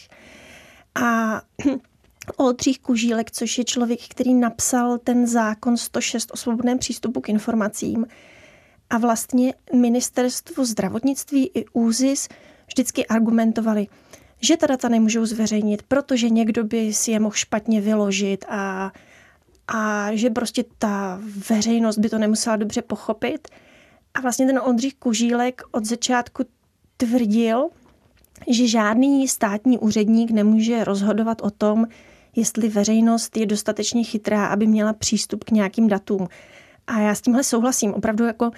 A 0.95 1.41
Oldřich 2.37 2.79
Kužílek, 2.79 3.31
což 3.31 3.59
je 3.59 3.65
člověk, 3.65 4.01
který 4.09 4.35
napsal 4.35 4.99
ten 4.99 5.27
zákon 5.27 5.77
106 5.77 6.31
o 6.33 6.37
svobodném 6.37 6.79
přístupu 6.79 7.21
k 7.21 7.29
informacím. 7.29 8.07
A 8.91 8.99
vlastně 8.99 9.55
ministerstvo 9.75 10.65
zdravotnictví 10.65 11.51
i 11.55 11.65
ÚZIS 11.73 12.29
vždycky 12.67 13.07
argumentovali, 13.07 13.87
že 14.47 14.57
ta 14.57 14.67
data 14.67 14.89
nemůžou 14.89 15.27
zveřejnit, 15.27 15.83
protože 15.83 16.31
někdo 16.31 16.65
by 16.65 16.95
si 16.95 17.11
je 17.11 17.21
mohl 17.21 17.35
špatně 17.35 17.81
vyložit 17.81 18.45
a, 18.49 18.93
a 19.69 20.09
že 20.13 20.31
prostě 20.31 20.65
ta 20.79 21.21
veřejnost 21.49 21.99
by 21.99 22.09
to 22.09 22.19
nemusela 22.19 22.57
dobře 22.57 22.83
pochopit. 22.83 23.49
A 24.15 24.21
vlastně 24.21 24.47
ten 24.47 24.61
Ondřich 24.65 24.95
Kužílek 24.95 25.63
od 25.73 25.85
začátku 25.85 26.45
tvrdil, 26.97 27.69
že 28.49 28.69
žádný 28.69 29.29
státní 29.29 29.79
úředník 29.79 30.31
nemůže 30.31 30.85
rozhodovat 30.85 31.41
o 31.43 31.51
tom, 31.51 31.87
jestli 32.37 32.69
veřejnost 32.69 33.37
je 33.37 33.47
dostatečně 33.47 34.05
chytrá, 34.05 34.47
aby 34.47 34.67
měla 34.67 34.93
přístup 34.93 35.45
k 35.45 35.51
nějakým 35.51 35.89
datům. 35.89 36.29
A 36.87 37.01
já 37.01 37.15
s 37.15 37.21
tímhle 37.21 37.45
souhlasím. 37.45 37.95
Opravdu 37.95 38.25
jako 38.25 38.51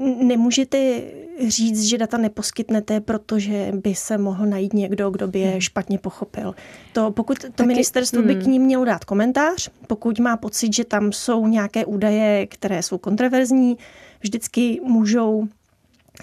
nemůžete 0.00 1.02
říct, 1.48 1.82
že 1.82 1.98
data 1.98 2.16
neposkytnete, 2.16 3.00
protože 3.00 3.72
by 3.72 3.94
se 3.94 4.18
mohl 4.18 4.46
najít 4.46 4.72
někdo, 4.72 5.10
kdo 5.10 5.28
by 5.28 5.38
je 5.38 5.50
hmm. 5.50 5.60
špatně 5.60 5.98
pochopil. 5.98 6.54
To, 6.92 7.10
pokud 7.10 7.38
to 7.38 7.48
Taky, 7.50 7.68
ministerstvo 7.68 8.22
by 8.22 8.32
hmm. 8.34 8.42
k 8.42 8.46
ním 8.46 8.62
mělo 8.62 8.84
dát 8.84 9.04
komentář, 9.04 9.70
pokud 9.86 10.18
má 10.18 10.36
pocit, 10.36 10.74
že 10.74 10.84
tam 10.84 11.12
jsou 11.12 11.46
nějaké 11.46 11.84
údaje, 11.84 12.46
které 12.46 12.82
jsou 12.82 12.98
kontroverzní, 12.98 13.78
vždycky 14.20 14.80
můžou 14.82 15.48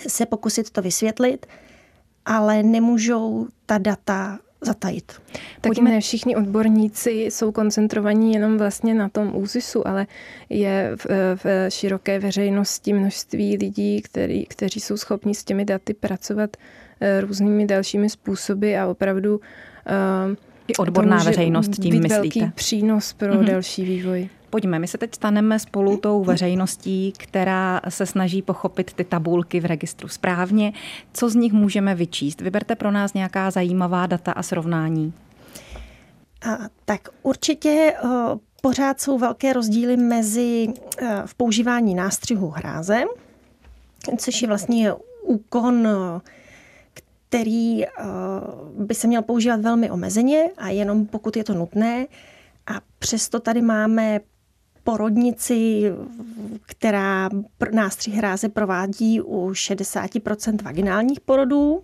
se 0.07 0.25
pokusit 0.25 0.69
to 0.69 0.81
vysvětlit, 0.81 1.45
ale 2.25 2.63
nemůžou 2.63 3.47
ta 3.65 3.77
data 3.77 4.39
zatajit. 4.67 5.11
Taky 5.31 5.41
Pojďme... 5.61 5.89
ne 5.89 6.01
všichni 6.01 6.35
odborníci 6.35 7.11
jsou 7.11 7.51
koncentrovaní 7.51 8.33
jenom 8.33 8.57
vlastně 8.57 8.93
na 8.93 9.09
tom 9.09 9.31
úzisu, 9.35 9.87
ale 9.87 10.07
je 10.49 10.91
v, 10.95 11.05
v 11.35 11.71
široké 11.71 12.19
veřejnosti 12.19 12.93
množství 12.93 13.57
lidí, 13.57 14.01
který, 14.01 14.45
kteří 14.45 14.79
jsou 14.79 14.97
schopni 14.97 15.35
s 15.35 15.43
těmi 15.43 15.65
daty 15.65 15.93
pracovat 15.93 16.57
eh, 17.01 17.21
různými 17.21 17.65
dalšími 17.65 18.09
způsoby 18.09 18.77
a 18.77 18.87
opravdu 18.87 19.37
uh, 19.37 20.35
i 20.67 20.75
odborná 20.75 21.23
veřejnost 21.23 21.71
tím 21.71 21.91
být 21.91 21.99
myslíte? 21.99 22.39
velký 22.39 22.51
přínos 22.55 23.13
pro 23.13 23.33
mm-hmm. 23.33 23.45
další 23.45 23.85
vývoj. 23.85 24.29
Pojďme, 24.49 24.79
my 24.79 24.87
se 24.87 24.97
teď 24.97 25.15
staneme 25.15 25.59
spolu 25.59 25.97
tou 25.97 26.23
veřejností, 26.23 27.13
která 27.17 27.81
se 27.89 28.05
snaží 28.05 28.41
pochopit 28.41 28.93
ty 28.93 29.03
tabulky 29.03 29.59
v 29.59 29.65
registru 29.65 30.07
správně. 30.07 30.73
Co 31.13 31.29
z 31.29 31.35
nich 31.35 31.53
můžeme 31.53 31.95
vyčíst? 31.95 32.41
Vyberte 32.41 32.75
pro 32.75 32.91
nás 32.91 33.13
nějaká 33.13 33.51
zajímavá 33.51 34.05
data 34.05 34.31
a 34.31 34.43
srovnání. 34.43 35.13
A, 36.49 36.57
tak 36.85 37.09
určitě 37.23 37.93
o, 38.03 38.39
pořád 38.61 39.01
jsou 39.01 39.17
velké 39.17 39.53
rozdíly 39.53 39.97
mezi 39.97 40.67
eh, 40.97 41.21
v 41.25 41.35
používání 41.35 41.95
nástřihu 41.95 42.49
hráze, 42.49 43.03
což 44.17 44.41
je 44.41 44.47
vlastně 44.47 44.93
úkon, 45.21 45.87
který 46.93 47.85
by 48.77 48.95
se 48.95 49.07
měl 49.07 49.21
používat 49.21 49.61
velmi 49.61 49.91
omezeně 49.91 50.43
a 50.57 50.69
jenom 50.69 51.05
pokud 51.05 51.37
je 51.37 51.43
to 51.43 51.53
nutné. 51.53 52.07
A 52.67 52.73
přesto 52.99 53.39
tady 53.39 53.61
máme 53.61 54.19
porodnici, 54.87 55.91
která 56.65 57.29
nástřih 57.71 58.13
hráze 58.13 58.49
provádí 58.49 59.21
u 59.21 59.49
60% 59.49 60.63
vaginálních 60.63 61.19
porodů. 61.19 61.83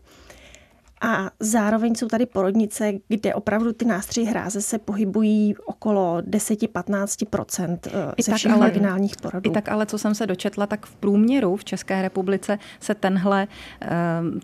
A 1.04 1.32
zároveň 1.40 1.96
jsou 1.96 2.08
tady 2.08 2.26
porodnice, 2.26 2.94
kde 3.08 3.34
opravdu 3.34 3.74
ty 3.74 3.86
nástřihy 3.86 4.28
hráze 4.28 4.62
se 4.62 4.80
pohybují 4.80 5.56
okolo 5.66 6.18
10-15% 6.30 7.78
eh, 7.88 8.24
ze 8.24 8.36
všech 8.36 8.52
ale, 8.52 8.62
vaginálních 8.62 9.18
porodů. 9.18 9.50
I 9.50 9.54
tak 9.54 9.70
ale, 9.70 9.86
co 9.86 9.98
jsem 9.98 10.16
se 10.16 10.28
dočetla, 10.28 10.68
tak 10.68 10.86
v 10.86 10.96
průměru 10.96 11.56
v 11.56 11.64
České 11.64 12.02
republice 12.02 12.60
se 12.80 12.96
tenhle, 12.96 13.48
eh, 13.82 13.88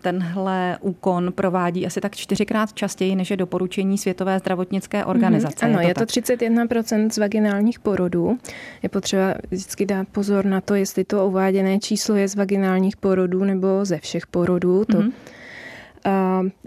tenhle 0.02 0.78
úkon 0.80 1.32
provádí 1.32 1.86
asi 1.86 2.00
tak 2.00 2.16
čtyřikrát 2.16 2.72
častěji, 2.72 3.16
než 3.16 3.30
je 3.30 3.36
doporučení 3.36 3.98
Světové 3.98 4.38
zdravotnické 4.38 4.98
mhm. 4.98 5.10
organizace. 5.10 5.66
Mm-hmm. 5.66 5.78
Ano, 5.78 5.80
je 5.80 5.94
to, 5.94 6.02
je 6.02 6.06
to 6.06 6.32
31% 6.32 7.10
z 7.10 7.18
vaginálních 7.18 7.78
porodů. 7.78 8.38
Je 8.82 8.88
potřeba 8.88 9.34
vždycky 9.50 9.86
dát 9.86 10.08
pozor 10.08 10.44
na 10.44 10.60
to, 10.60 10.74
jestli 10.74 11.04
to 11.04 11.26
uváděné 11.26 11.78
číslo 11.78 12.14
je 12.16 12.28
z 12.28 12.34
vaginálních 12.34 12.96
porodů 12.96 13.44
nebo 13.44 13.84
ze 13.84 13.98
všech 13.98 14.26
porodů. 14.26 14.84
To 14.84 14.98
mm-hmm 14.98 15.12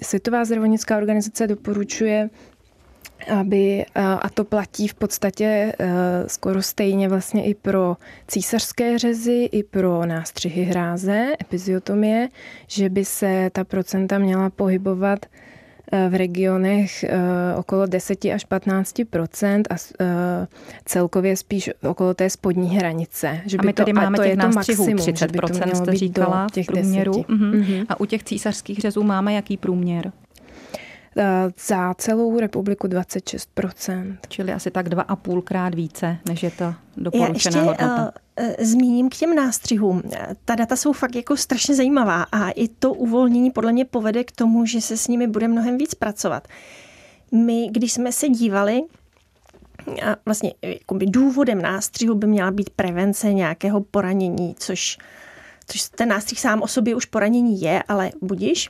Světová 0.02 0.46
zdravotnická 0.46 0.98
organizace 0.98 1.48
doporučuje 1.48 2.30
aby, 3.42 3.86
a 3.96 4.30
to 4.30 4.44
platí 4.44 4.88
v 4.88 4.94
podstatě 4.94 5.46
e, 5.46 5.74
skoro 6.30 6.62
stejně 6.62 7.10
vlastně 7.10 7.46
i 7.46 7.54
pro 7.54 7.98
císařské 8.28 9.00
řezy, 9.00 9.50
i 9.52 9.64
pro 9.64 10.06
nástřihy 10.06 10.64
hráze, 10.64 11.34
epiziotomie, 11.42 12.30
že 12.68 12.90
by 12.90 13.06
se 13.06 13.50
ta 13.54 13.64
procenta 13.64 14.18
měla 14.18 14.50
pohybovat 14.50 15.26
v 16.10 16.16
regionech 16.16 17.04
eh, 17.04 17.56
okolo 17.56 17.86
10 17.86 18.26
až 18.26 18.48
15% 18.48 19.64
a 19.70 19.76
eh, 20.00 20.48
celkově 20.86 21.38
spíš 21.38 21.70
okolo 21.90 22.14
té 22.14 22.30
spodní 22.30 22.78
hranice. 22.78 23.42
Že 23.46 23.58
by 23.58 23.62
a 23.62 23.66
my 23.66 23.74
tady 23.74 23.94
to, 23.94 24.00
máme 24.00 24.18
to 24.18 24.24
těch 24.24 24.36
nástřihů 24.36 24.96
30 24.96 25.32
jste 25.74 25.96
říkala 25.96 26.48
v 26.48 26.66
průměru. 26.66 27.12
Uh-huh. 27.12 27.86
A 27.90 28.00
u 28.00 28.06
těch 28.06 28.24
císařských 28.24 28.80
řezů 28.80 29.04
máme 29.04 29.34
jaký 29.34 29.58
průměr? 29.58 30.12
Za 31.68 31.94
celou 31.94 32.40
republiku 32.40 32.88
26%. 32.88 34.18
Čili 34.28 34.54
asi 34.54 34.72
tak 34.72 34.90
dva 34.90 35.02
a 35.02 35.16
půlkrát 35.16 35.76
více, 35.76 36.18
než 36.28 36.44
je 36.44 36.52
to 36.52 36.74
doporučená 36.98 37.28
Já 37.28 37.34
ještě, 37.34 37.60
hodnota. 37.60 38.12
Uh, 38.42 38.66
zmíním 38.66 39.10
k 39.10 39.16
těm 39.16 39.36
nástřihům. 39.36 40.02
Ta 40.46 40.56
data 40.56 40.76
jsou 40.76 40.94
fakt 40.94 41.16
jako 41.16 41.38
strašně 41.38 41.76
zajímavá 41.76 42.24
a 42.32 42.50
i 42.50 42.68
to 42.68 42.94
uvolnění 42.94 43.52
podle 43.52 43.72
mě 43.72 43.86
povede 43.86 44.24
k 44.24 44.32
tomu, 44.32 44.66
že 44.66 44.82
se 44.82 44.98
s 44.98 45.08
nimi 45.08 45.28
bude 45.28 45.48
mnohem 45.48 45.78
víc 45.78 45.94
pracovat. 45.94 46.48
My, 47.32 47.68
když 47.72 47.94
jsme 47.94 48.12
se 48.12 48.30
dívali, 48.30 48.82
a 50.06 50.16
vlastně 50.26 50.54
jakoby 50.62 51.06
důvodem 51.06 51.62
nástřihu 51.62 52.16
by 52.16 52.28
měla 52.28 52.52
být 52.52 52.70
prevence 52.70 53.34
nějakého 53.34 53.82
poranění, 53.82 54.56
což, 54.60 54.98
což 55.68 55.90
ten 55.90 56.10
nástřih 56.10 56.40
sám 56.40 56.62
o 56.62 56.68
sobě 56.68 56.96
už 56.96 57.06
poranění 57.06 57.62
je, 57.62 57.84
ale 57.88 58.12
budiš. 58.22 58.70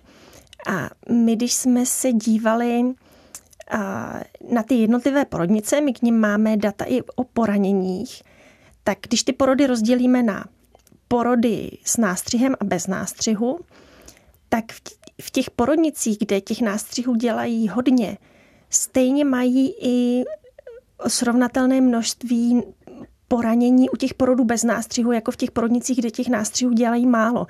A 0.68 0.90
my, 1.10 1.36
když 1.36 1.54
jsme 1.54 1.86
se 1.86 2.12
dívali 2.12 2.84
na 4.52 4.64
ty 4.64 4.76
jednotlivé 4.76 5.26
porodnice, 5.26 5.82
my 5.82 5.94
k 5.94 6.02
ním 6.02 6.20
máme 6.20 6.58
data 6.58 6.86
i 6.86 7.02
o 7.02 7.24
poraněních, 7.24 8.24
tak 8.84 8.98
když 9.02 9.24
ty 9.24 9.34
porody 9.34 9.68
rozdělíme 9.68 10.24
na 10.24 10.46
porody 11.08 11.78
s 11.86 11.98
nástřihem 11.98 12.56
a 12.60 12.64
bez 12.64 12.88
nástřihu, 12.88 13.60
tak 14.50 14.66
v 15.22 15.32
těch 15.32 15.50
porodnicích, 15.50 16.18
kde 16.20 16.42
těch 16.42 16.62
nástřihů 16.62 17.16
dělají 17.16 17.70
hodně, 17.70 18.18
stejně 18.70 19.26
mají 19.26 19.74
i 19.82 20.24
srovnatelné 21.08 21.82
množství 21.82 22.62
poranění 23.28 23.90
u 23.90 23.98
těch 23.98 24.14
porodů 24.14 24.44
bez 24.44 24.64
nástřihu, 24.64 25.12
jako 25.12 25.32
v 25.32 25.38
těch 25.38 25.52
porodnicích, 25.52 26.00
kde 26.00 26.12
těch 26.12 26.28
nástřihů 26.28 26.74
dělají 26.74 27.06
málo. 27.06 27.48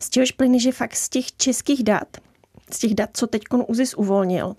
Z 0.00 0.10
čehož 0.10 0.32
plyne, 0.32 0.58
že 0.58 0.72
fakt 0.72 0.96
z 0.96 1.08
těch 1.08 1.36
českých 1.36 1.84
dat, 1.84 2.16
z 2.70 2.78
těch 2.78 2.94
dat, 2.94 3.10
co 3.12 3.26
teď 3.26 3.42
UZIS 3.68 3.94
uvolnil, 3.94 4.56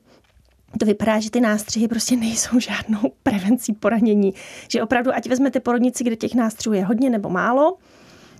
to 0.79 0.85
vypadá, 0.85 1.19
že 1.19 1.31
ty 1.31 1.41
nástřihy 1.41 1.87
prostě 1.87 2.15
nejsou 2.15 2.59
žádnou 2.59 2.99
prevencí 3.23 3.73
poranění. 3.73 4.33
Že 4.71 4.83
opravdu, 4.83 5.11
ať 5.15 5.29
vezmete 5.29 5.59
porodnici, 5.59 6.03
kde 6.03 6.15
těch 6.15 6.33
nástřihů 6.35 6.73
je 6.75 6.85
hodně 6.85 7.09
nebo 7.09 7.29
málo, 7.29 7.77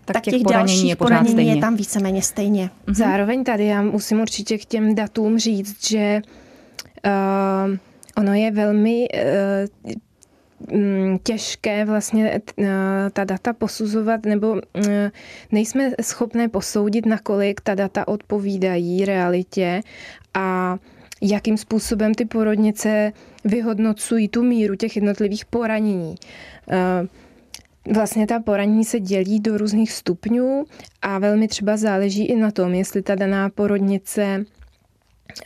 tak, 0.06 0.14
tak 0.14 0.24
těch, 0.24 0.34
těch 0.34 0.44
dalších 0.44 0.90
je 0.90 0.96
poranění 0.96 1.32
stejně. 1.32 1.54
je 1.54 1.62
tam 1.62 1.76
víceméně 1.76 2.22
stejně. 2.22 2.70
Mhm. 2.88 2.96
Zároveň 2.96 3.44
tady 3.44 3.66
já 3.66 3.82
musím 3.82 4.22
určitě 4.22 4.58
k 4.58 4.66
těm 4.66 4.96
datům 4.96 5.40
říct, 5.40 5.90
že 5.90 6.22
uh, 7.06 7.78
ono 8.18 8.34
je 8.34 8.52
velmi 8.52 9.08
uh, 9.86 9.92
těžké 11.24 11.86
vlastně 11.86 12.42
ta 13.14 13.24
data 13.24 13.54
posuzovat, 13.54 14.26
nebo 14.26 14.62
nejsme 15.52 15.92
schopné 16.02 16.48
posoudit, 16.48 17.06
nakolik 17.06 17.62
ta 17.62 17.76
data 17.76 18.08
odpovídají 18.08 19.06
realitě 19.06 19.82
a 20.34 20.78
jakým 21.22 21.58
způsobem 21.58 22.14
ty 22.14 22.26
porodnice 22.26 23.14
vyhodnocují 23.46 24.28
tu 24.28 24.44
míru 24.44 24.76
těch 24.76 24.96
jednotlivých 24.96 25.46
poranění. 25.46 26.16
Eh, 26.72 27.08
vlastně 27.94 28.28
ta 28.28 28.40
poranění 28.40 28.86
se 28.86 29.00
dělí 29.00 29.40
do 29.40 29.58
různých 29.58 29.92
stupňů 29.92 30.66
a 31.02 31.20
velmi 31.20 31.48
třeba 31.48 31.78
záleží 31.78 32.26
i 32.26 32.36
na 32.36 32.52
tom, 32.52 32.74
jestli 32.74 33.02
ta 33.02 33.16
daná 33.16 33.50
porodnice 33.50 34.46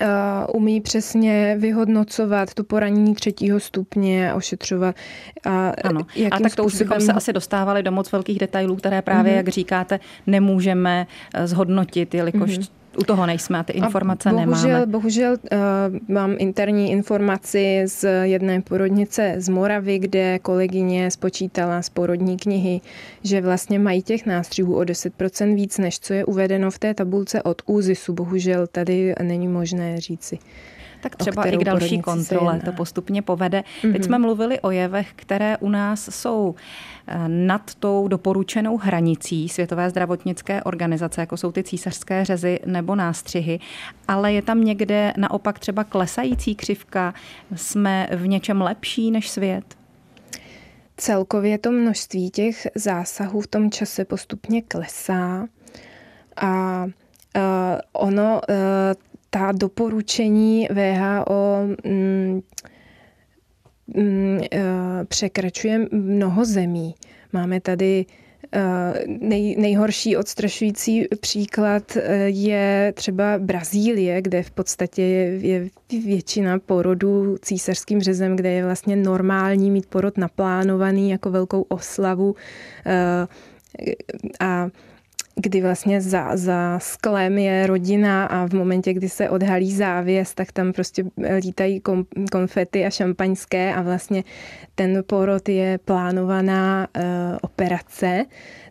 Uh, 0.02 0.08
umí 0.56 0.82
přesně 0.82 1.56
vyhodnocovat 1.60 2.54
to 2.54 2.64
poranění 2.64 3.16
třetího 3.16 3.60
stupně, 3.60 4.34
ošetřovat. 4.34 4.96
A 5.46 5.74
ano, 5.84 6.02
a 6.32 6.40
tak 6.40 6.56
to 6.56 6.64
už 6.64 6.76
bychom 6.76 7.02
se 7.02 7.14
asi 7.14 7.34
dostávali 7.34 7.84
do 7.84 7.92
moc 7.92 8.12
velkých 8.12 8.40
detailů, 8.40 8.76
které 8.76 9.02
právě, 9.02 9.34
uh-huh. 9.34 9.38
jak 9.38 9.48
říkáte, 9.48 10.00
nemůžeme 10.28 11.08
eh, 11.34 11.48
zhodnotit, 11.48 12.14
jelikož 12.14 12.50
uh-huh 12.50 12.81
u 12.98 13.04
toho 13.04 13.26
nejsme 13.26 13.60
a 13.60 13.64
ty 13.64 13.74
informace 13.74 14.30
a 14.30 14.34
bohužel, 14.34 14.70
nemáme. 14.70 14.86
Bohužel 14.86 15.32
uh, 15.32 15.58
mám 16.08 16.36
interní 16.38 16.92
informaci 16.92 17.84
z 17.86 18.06
jedné 18.24 18.62
porodnice 18.62 19.36
z 19.38 19.50
Moravy, 19.50 20.00
kde 20.00 20.40
kolegyně 20.40 21.12
spočítala 21.12 21.82
z 21.82 21.90
porodní 21.90 22.38
knihy, 22.38 22.82
že 23.24 23.42
vlastně 23.42 23.80
mají 23.80 24.02
těch 24.02 24.26
nástřihů 24.26 24.76
o 24.76 24.82
10% 24.82 25.56
víc, 25.56 25.78
než 25.78 26.00
co 26.00 26.14
je 26.14 26.26
uvedeno 26.26 26.72
v 26.72 26.80
té 26.80 26.94
tabulce 26.94 27.44
od 27.44 27.62
ÚZISu. 27.66 28.14
Bohužel 28.14 28.68
tady 28.68 29.16
není 29.24 29.48
možné 29.48 30.02
říci. 30.02 30.40
Tak 31.02 31.16
třeba 31.16 31.44
i 31.44 31.58
k 31.58 31.64
další 31.64 32.02
kontrole 32.02 32.62
to 32.66 32.72
postupně 32.72 33.22
povede. 33.22 33.60
Mm-hmm. 33.60 33.92
Teď 33.92 34.02
mhm. 34.02 34.04
jsme 34.04 34.20
mluvili 34.20 34.60
o 34.60 34.72
jevech, 34.72 35.08
které 35.16 35.58
u 35.58 35.70
nás 35.70 36.10
jsou 36.12 36.56
eh, 37.08 37.28
nad 37.28 37.76
tou 37.76 38.08
doporučenou 38.08 38.78
hranicí 38.78 39.50
Světové 39.50 39.90
zdravotnické 39.90 40.64
organizace, 40.64 41.22
jako 41.22 41.38
jsou 41.38 41.52
ty 41.52 41.64
císařské 41.64 42.26
řezy 42.26 42.60
nebo 42.66 42.96
nástřihy, 42.96 43.60
ale 44.08 44.34
je 44.34 44.42
tam 44.42 44.64
někde 44.64 45.14
naopak 45.18 45.60
třeba 45.60 45.84
klesající 45.84 46.56
křivka, 46.56 47.14
jsme 47.56 48.08
v 48.12 48.28
něčem 48.28 48.62
lepší 48.62 49.12
než 49.12 49.30
svět? 49.30 49.64
Celkově 50.98 51.58
to 51.58 51.72
množství 51.72 52.30
těch 52.30 52.68
zásahů 52.76 53.42
v 53.42 53.48
tom 53.48 53.72
čase 53.72 54.06
postupně 54.06 54.62
klesá. 54.62 55.48
A 56.38 56.86
ono, 57.94 58.42
ta 59.34 59.52
doporučení 59.52 60.68
VHO 60.72 61.68
mm, 61.86 62.42
mm, 63.88 64.40
překračuje 65.08 65.88
mnoho 65.92 66.46
zemí. 66.46 66.96
Máme 67.34 67.62
tady 67.62 68.06
Eh, 68.54 69.06
nej, 69.08 69.56
nejhorší 69.56 70.18
odstrašující 70.18 71.08
příklad 71.22 71.98
eh, 71.98 72.30
je 72.30 72.94
třeba 72.96 73.38
Brazílie, 73.38 74.22
kde 74.22 74.44
v 74.44 74.52
podstatě 74.52 75.02
je, 75.02 75.48
je 75.48 75.70
většina 76.06 76.60
porodů 76.60 77.38
císařským 77.42 78.02
řezem, 78.02 78.36
kde 78.36 78.52
je 78.52 78.66
vlastně 78.66 78.96
normální 78.96 79.72
mít 79.72 79.86
porod 79.86 80.18
naplánovaný 80.18 81.10
jako 81.10 81.32
velkou 81.32 81.62
oslavu 81.62 82.36
a 84.40 84.68
kdy 85.42 85.62
vlastně 85.62 86.02
za, 86.02 86.38
za 86.38 86.80
sklem 86.80 87.38
je 87.38 87.68
rodina 87.68 88.26
a 88.26 88.48
v 88.48 88.54
momentě, 88.54 88.94
kdy 88.94 89.10
se 89.10 89.30
odhalí 89.30 89.74
závěs, 89.74 90.34
tak 90.34 90.52
tam 90.52 90.74
prostě 90.74 91.04
lítají 91.40 91.80
kom, 91.80 92.06
konfety 92.32 92.86
a 92.86 92.90
šampaňské 92.90 93.74
a 93.74 93.82
vlastně 93.82 94.24
ten 94.76 95.04
porod 95.08 95.50
je 95.50 95.78
plánovaná 95.78 96.88
uh, 96.98 97.04
operace, 97.42 98.26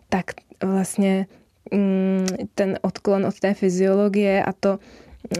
tak 0.09 0.25
vlastně 0.63 1.27
um, 1.71 2.25
ten 2.55 2.79
odklon 2.81 3.25
od 3.25 3.39
té 3.39 3.53
fyziologie 3.53 4.43
a 4.43 4.53
to 4.53 4.79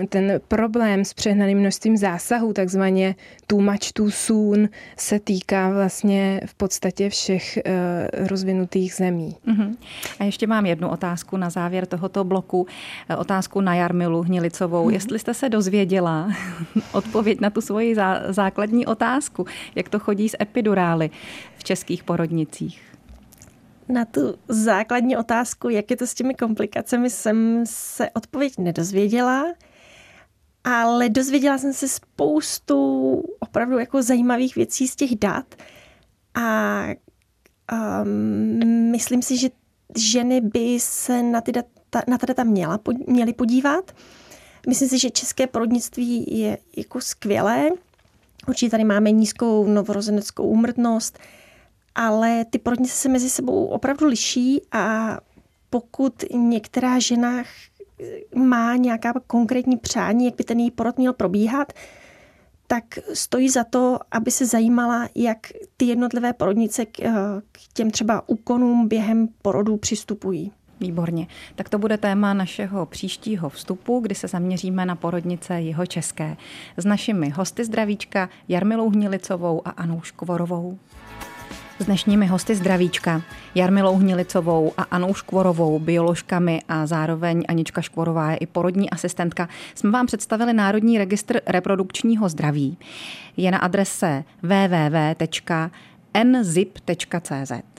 ten 0.10 0.42
problém 0.48 1.06
s 1.06 1.14
přehnaným 1.14 1.60
množstvím 1.60 1.98
zásahů, 1.98 2.54
takzvaně 2.54 3.16
too 3.48 3.62
much 3.62 3.92
too 3.94 4.12
soon, 4.12 4.70
se 4.98 5.20
týká 5.20 5.70
vlastně 5.70 6.42
v 6.46 6.54
podstatě 6.54 7.10
všech 7.10 7.60
uh, 7.66 8.28
rozvinutých 8.28 8.94
zemí. 8.94 9.36
Uh-huh. 9.48 9.76
A 10.20 10.24
ještě 10.24 10.48
mám 10.48 10.66
jednu 10.66 10.90
otázku 10.90 11.38
na 11.38 11.50
závěr 11.50 11.86
tohoto 11.86 12.24
bloku. 12.24 12.68
Eh, 13.10 13.16
otázku 13.16 13.62
na 13.62 13.76
Jarmilu 13.76 14.22
Hnilicovou. 14.22 14.88
Uh-huh. 14.88 14.94
Jestli 14.94 15.20
jste 15.20 15.34
se 15.34 15.50
dozvěděla 15.50 16.30
odpověď 16.92 17.40
na 17.40 17.50
tu 17.50 17.62
svoji 17.62 17.96
zá- 17.96 18.32
základní 18.32 18.86
otázku, 18.86 19.46
jak 19.76 19.90
to 19.90 20.00
chodí 20.00 20.30
s 20.30 20.38
epidurály 20.42 21.10
v 21.58 21.64
českých 21.64 22.04
porodnicích? 22.04 22.82
Na 23.90 24.06
tu 24.06 24.36
základní 24.48 25.18
otázku, 25.18 25.70
jak 25.70 25.92
je 25.92 25.98
to 25.98 26.08
s 26.08 26.14
těmi 26.14 26.34
komplikacemi, 26.36 27.10
jsem 27.10 27.64
se 27.66 28.10
odpověď 28.10 28.54
nedozvěděla 28.58 29.46
ale 30.64 31.10
dozvěděla 31.10 31.58
jsem 31.58 31.74
se 31.74 31.88
spoustu 31.88 33.14
opravdu 33.40 33.80
jako 33.80 34.04
zajímavých 34.04 34.56
věcí 34.56 34.88
z 34.88 34.96
těch 34.96 35.16
dat 35.16 35.56
a 36.34 36.86
um, 38.04 38.92
myslím 38.92 39.22
si, 39.22 39.38
že 39.38 39.50
ženy 39.98 40.42
by 40.42 40.78
se 40.80 41.24
na 41.24 41.42
ty 41.42 41.52
data, 41.52 42.02
na 42.08 42.18
ta 42.18 42.26
data 42.26 42.44
měla, 42.44 42.80
měly 43.08 43.34
podívat. 43.34 43.92
Myslím 44.68 44.90
si, 44.90 45.00
že 45.00 45.10
české 45.10 45.48
porodnictví 45.48 46.40
je 46.40 46.58
jako 46.78 47.02
skvělé. 47.02 47.70
Určitě 48.48 48.70
tady 48.70 48.84
máme 48.84 49.12
nízkou 49.12 49.68
novorozeneckou 49.68 50.44
úmrtnost, 50.44 51.20
ale 51.96 52.46
ty 52.46 52.60
porodnice 52.60 52.96
se 52.96 53.10
mezi 53.10 53.30
sebou 53.30 53.66
opravdu 53.66 54.08
liší 54.08 54.62
a 54.72 55.18
pokud 55.70 56.24
některá 56.34 57.00
žena 57.00 57.44
má 58.36 58.76
nějaká 58.76 59.14
konkrétní 59.28 59.78
přání, 59.78 60.26
jak 60.26 60.36
by 60.36 60.44
ten 60.44 60.60
její 60.60 60.72
porod 60.72 60.98
měl 60.98 61.14
probíhat, 61.14 61.74
tak 62.68 63.00
stojí 63.14 63.50
za 63.50 63.64
to, 63.64 64.00
aby 64.12 64.32
se 64.32 64.46
zajímala, 64.46 65.10
jak 65.16 65.38
ty 65.78 65.86
jednotlivé 65.86 66.34
porodnice 66.34 66.86
k, 66.86 67.00
eh, 67.00 67.12
k 67.52 67.60
těm 67.74 67.92
třeba 67.92 68.30
úkonům 68.30 68.88
během 68.88 69.28
porodu 69.42 69.78
přistupují. 69.78 70.52
Výborně. 70.80 71.28
Tak 71.56 71.70
to 71.70 71.78
bude 71.78 71.98
téma 71.98 72.34
našeho 72.34 72.86
příštího 72.86 73.50
vstupu, 73.50 74.00
kdy 74.00 74.16
se 74.16 74.28
zaměříme 74.28 74.86
na 74.86 74.96
porodnice 74.96 75.62
jeho 75.62 75.86
české. 75.86 76.38
S 76.78 76.86
našimi 76.86 77.30
hosty 77.30 77.66
zdravíčka 77.66 78.30
Jarmilou 78.48 78.90
Hnilicovou 78.90 79.68
a 79.68 79.70
Anou 79.70 80.02
Škvorovou. 80.02 80.80
S 81.82 81.86
dnešními 81.86 82.28
hosty 82.28 82.56
zdravíčka 82.56 83.22
Jarmilou 83.56 83.96
Hnilicovou 83.96 84.74
a 84.78 84.84
Anou 84.84 85.14
Škvorovou, 85.14 85.80
bioložkami 85.80 86.62
a 86.70 86.86
zároveň 86.86 87.44
Anička 87.48 87.82
Škvorová 87.82 88.32
je 88.32 88.38
i 88.38 88.46
porodní 88.46 88.90
asistentka, 88.90 89.50
jsme 89.76 89.92
vám 89.92 90.06
představili 90.06 90.54
Národní 90.54 90.98
registr 90.98 91.42
reprodukčního 91.48 92.30
zdraví. 92.30 92.78
Je 93.38 93.52
na 93.52 93.58
adrese 93.58 94.24
www.nzip.cz. 96.14 97.72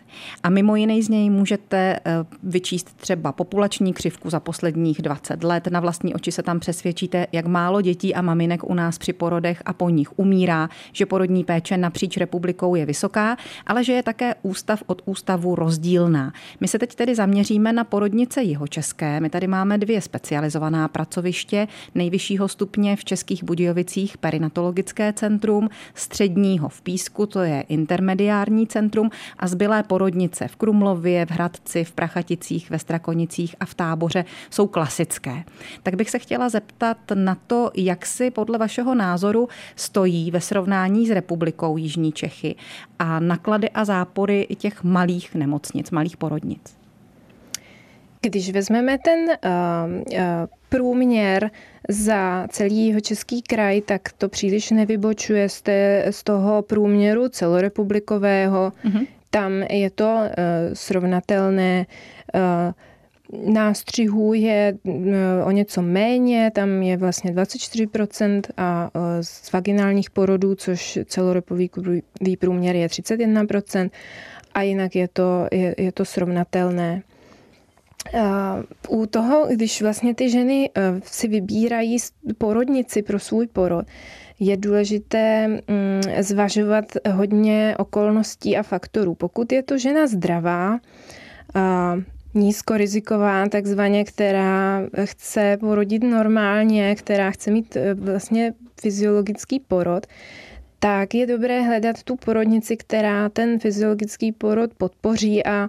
A 0.42 0.50
mimo 0.50 0.76
jiné 0.76 1.02
z 1.02 1.08
něj 1.08 1.30
můžete 1.30 1.76
eh, 1.76 2.00
vyčíst 2.42 2.96
třeba 2.96 3.32
populační 3.32 3.92
křivku 3.92 4.30
za 4.30 4.40
posledních 4.40 5.02
20 5.02 5.44
let. 5.44 5.66
Na 5.66 5.80
vlastní 5.80 6.14
oči 6.14 6.32
se 6.32 6.42
tam 6.42 6.60
přesvědčíte, 6.60 7.26
jak 7.32 7.46
málo 7.46 7.80
dětí 7.80 8.14
a 8.14 8.22
maminek 8.22 8.64
u 8.64 8.74
nás 8.74 8.98
při 8.98 9.12
porodech 9.12 9.62
a 9.64 9.72
po 9.72 9.88
nich 9.88 10.18
umírá, 10.18 10.68
že 10.92 11.06
porodní 11.06 11.44
péče 11.44 11.76
napříč 11.76 12.16
republikou 12.16 12.74
je 12.74 12.86
vysoká, 12.86 13.36
ale 13.66 13.84
že 13.84 13.92
je 13.92 14.02
také 14.02 14.34
ústav 14.42 14.82
od 14.86 15.02
ústavu 15.04 15.54
rozdílná. 15.54 16.32
My 16.60 16.68
se 16.68 16.78
teď 16.78 16.94
tedy 16.94 17.14
zaměříme 17.14 17.72
na 17.72 17.84
porodnice 17.84 18.42
Jihočeské. 18.42 19.20
My 19.20 19.30
tady 19.30 19.46
máme 19.46 19.78
dvě 19.78 20.00
specializovaná 20.00 20.88
pracoviště 20.88 21.68
nejvyššího 21.94 22.48
stupně 22.48 22.96
v 22.96 23.04
Českých 23.04 23.44
Budějovicích 23.44 24.18
perinatologické 24.18 25.12
centrum, 25.12 25.68
středního 25.94 26.68
v 26.68 26.82
Písku, 26.82 27.26
to 27.26 27.40
je 27.40 27.64
intermediární 28.22 28.66
centrum 28.66 29.10
a 29.38 29.48
zbylé 29.48 29.82
porodnice 29.82 30.02
porodnice 30.12 30.48
v 30.48 30.56
Krumlově, 30.56 31.26
v 31.26 31.30
Hradci, 31.30 31.84
v 31.84 31.92
Prachaticích, 31.92 32.70
ve 32.70 32.78
Strakonicích 32.78 33.56
a 33.60 33.64
v 33.64 33.74
Táboře 33.74 34.24
jsou 34.50 34.66
klasické. 34.66 35.44
Tak 35.82 35.94
bych 35.94 36.10
se 36.10 36.18
chtěla 36.18 36.48
zeptat 36.48 36.98
na 37.14 37.36
to, 37.46 37.70
jak 37.74 38.06
si 38.06 38.30
podle 38.30 38.58
vašeho 38.58 38.94
názoru 38.94 39.48
stojí 39.76 40.30
ve 40.30 40.40
srovnání 40.40 41.06
s 41.06 41.10
republikou 41.10 41.76
Jižní 41.76 42.12
Čechy 42.12 42.56
a 42.98 43.20
naklady 43.20 43.70
a 43.70 43.84
zápory 43.84 44.46
těch 44.58 44.84
malých 44.84 45.34
nemocnic, 45.34 45.90
malých 45.90 46.16
porodnic. 46.16 46.81
Když 48.22 48.50
vezmeme 48.50 48.98
ten 48.98 49.20
uh, 49.20 49.30
uh, 49.30 50.20
průměr 50.68 51.50
za 51.88 52.46
celý 52.50 52.86
jeho 52.86 53.00
český 53.00 53.42
kraj, 53.42 53.80
tak 53.80 54.12
to 54.12 54.28
příliš 54.28 54.70
nevybočuje 54.70 55.48
z, 55.48 55.62
té, 55.62 56.04
z 56.10 56.22
toho 56.24 56.62
průměru 56.62 57.28
celorepublikového. 57.28 58.72
Mm-hmm. 58.84 59.06
Tam 59.30 59.52
je 59.62 59.90
to 59.90 60.04
uh, 60.04 60.28
srovnatelné. 60.72 61.86
Uh, 62.34 62.72
nástřihů 63.52 64.34
je 64.34 64.74
o 65.44 65.50
něco 65.50 65.82
méně, 65.82 66.50
tam 66.54 66.82
je 66.82 66.96
vlastně 66.96 67.32
24% 67.32 68.42
a 68.56 68.90
z 69.20 69.52
vaginálních 69.52 70.10
porodů, 70.10 70.54
což 70.54 70.98
celorepový 71.04 71.70
průměr 72.38 72.76
je 72.76 72.86
31% 72.86 73.90
a 74.54 74.62
jinak 74.62 74.96
je 74.96 75.08
to, 75.08 75.46
je, 75.52 75.74
je 75.78 75.92
to 75.92 76.04
srovnatelné. 76.04 77.02
U 78.88 79.06
toho, 79.06 79.46
když 79.50 79.82
vlastně 79.82 80.14
ty 80.14 80.30
ženy 80.30 80.70
si 81.04 81.28
vybírají 81.28 81.96
porodnici 82.38 83.02
pro 83.02 83.18
svůj 83.18 83.46
porod, 83.46 83.86
je 84.40 84.56
důležité 84.56 85.46
mm, 85.48 85.62
zvažovat 86.20 86.84
hodně 87.12 87.74
okolností 87.78 88.56
a 88.56 88.62
faktorů. 88.62 89.14
Pokud 89.14 89.52
je 89.52 89.62
to 89.62 89.78
žena 89.78 90.06
zdravá, 90.06 90.78
nízkoriziková, 92.34 93.48
takzvaně, 93.48 94.04
která 94.04 94.82
chce 95.04 95.56
porodit 95.60 96.02
normálně, 96.02 96.94
která 96.94 97.30
chce 97.30 97.50
mít 97.50 97.76
e, 97.76 97.94
vlastně 97.94 98.54
fyziologický 98.80 99.60
porod, 99.60 100.06
tak 100.78 101.14
je 101.14 101.26
dobré 101.26 101.62
hledat 101.62 102.02
tu 102.02 102.16
porodnici, 102.16 102.76
která 102.76 103.28
ten 103.28 103.58
fyziologický 103.58 104.32
porod 104.32 104.74
podpoří 104.74 105.46
a 105.46 105.68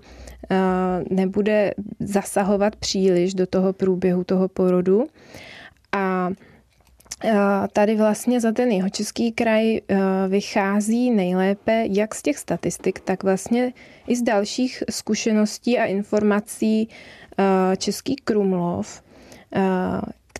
nebude 1.09 1.73
zasahovat 1.99 2.75
příliš 2.75 3.33
do 3.33 3.47
toho 3.47 3.73
průběhu 3.73 4.23
toho 4.23 4.47
porodu. 4.47 5.07
A 5.91 6.29
Tady 7.73 7.95
vlastně 7.95 8.41
za 8.41 8.51
ten 8.51 8.71
jeho 8.71 8.89
český 8.89 9.31
kraj 9.31 9.81
vychází 10.27 11.11
nejlépe 11.11 11.85
jak 11.89 12.15
z 12.15 12.21
těch 12.21 12.37
statistik, 12.37 12.99
tak 12.99 13.23
vlastně 13.23 13.73
i 14.07 14.15
z 14.15 14.21
dalších 14.21 14.83
zkušeností 14.89 15.79
a 15.79 15.85
informací 15.85 16.89
Český 17.77 18.15
Krumlov, 18.15 19.03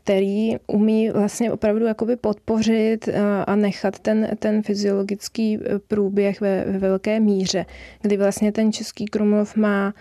který 0.03 0.55
umí 0.67 1.09
vlastně 1.09 1.51
opravdu 1.51 1.85
jakoby 1.85 2.15
podpořit 2.15 3.09
a 3.47 3.55
nechat 3.55 3.99
ten, 3.99 4.27
ten 4.39 4.63
fyziologický 4.63 5.59
průběh 5.87 6.41
ve, 6.41 6.65
ve 6.65 6.77
velké 6.77 7.19
míře, 7.19 7.65
kdy 8.01 8.17
vlastně 8.17 8.51
ten 8.51 8.71
Český 8.71 9.05
Krumlov 9.05 9.55
má 9.55 9.93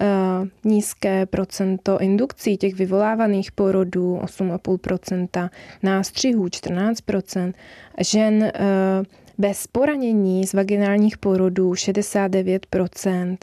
Eh, 0.00 0.48
nízké 0.64 1.26
procento 1.26 1.98
indukcí, 1.98 2.56
těch 2.56 2.74
vyvolávaných 2.74 3.52
porodů 3.52 4.18
8,5%, 4.22 5.50
nástřihů 5.82 6.46
14%, 6.46 7.52
žen 8.00 8.44
eh, 8.44 8.52
bez 9.38 9.66
poranění 9.66 10.46
z 10.46 10.54
vaginálních 10.54 11.18
porodů 11.18 11.72
69%. 11.72 13.36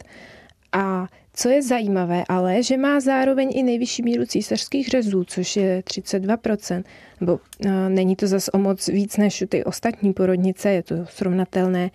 A 0.72 1.08
co 1.42 1.50
je 1.50 1.62
zajímavé, 1.62 2.24
ale 2.30 2.64
že 2.64 2.78
má 2.78 3.00
zároveň 3.00 3.52
i 3.54 3.64
nejvyšší 3.64 4.04
míru 4.04 4.26
císařských 4.26 4.88
řezů, 4.88 5.24
což 5.24 5.56
je 5.56 5.82
32%, 5.82 6.84
nebo 7.22 7.34
uh, 7.34 7.72
není 7.90 8.16
to 8.16 8.28
zas 8.28 8.50
o 8.54 8.58
moc 8.58 8.88
víc 8.88 9.18
než 9.18 9.44
ty 9.50 9.64
ostatní 9.64 10.14
porodnice, 10.14 10.70
je 10.72 10.84
to 10.84 10.96
srovnatelné. 11.06 11.92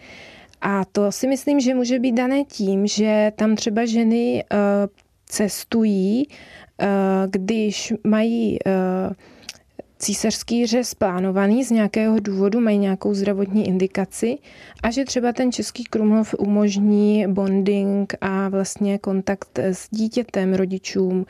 A 0.61 0.85
to 0.85 1.13
si 1.13 1.29
myslím, 1.29 1.61
že 1.61 1.75
může 1.75 1.99
být 1.99 2.13
dané 2.13 2.45
tím, 2.45 2.87
že 2.87 3.33
tam 3.37 3.57
třeba 3.57 3.85
ženy 3.85 4.45
uh, 4.53 4.59
cestují, 5.27 6.27
uh, 6.27 6.87
když 7.31 7.93
mají 8.05 8.59
císařský 9.99 10.67
řez 10.67 10.95
plánovaný 10.95 11.65
z 11.65 11.71
nějakého 11.71 12.21
důvodu, 12.21 12.61
mají 12.61 12.79
nějakou 12.79 13.15
zdravotní 13.15 13.69
indikaci 13.69 14.39
a 14.83 14.91
že 14.91 15.05
třeba 15.05 15.33
ten 15.33 15.53
český 15.53 15.85
Krumlov 15.85 16.35
umožní 16.39 17.27
bonding 17.29 18.15
a 18.21 18.49
vlastně 18.49 18.99
kontakt 18.99 19.59
s 19.59 19.89
dítětem, 19.91 20.55
rodičům, 20.55 21.27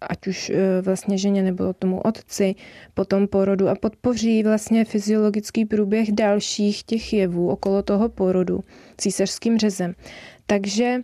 ať 0.00 0.26
už 0.26 0.50
e, 0.50 0.80
vlastně 0.82 1.18
ženě 1.18 1.42
nebo 1.42 1.72
tomu 1.72 2.00
otci, 2.00 2.54
potom 2.94 3.28
porodu 3.28 3.68
a 3.68 3.74
podpoří 3.74 4.42
vlastně 4.42 4.84
fyziologický 4.84 5.64
průběh 5.64 6.12
dalších 6.12 6.82
těch 6.82 7.12
jevů 7.12 7.48
okolo 7.48 7.82
toho 7.82 8.08
porodu 8.08 8.64
císařským 8.98 9.58
řezem. 9.58 9.94
Takže 10.46 11.00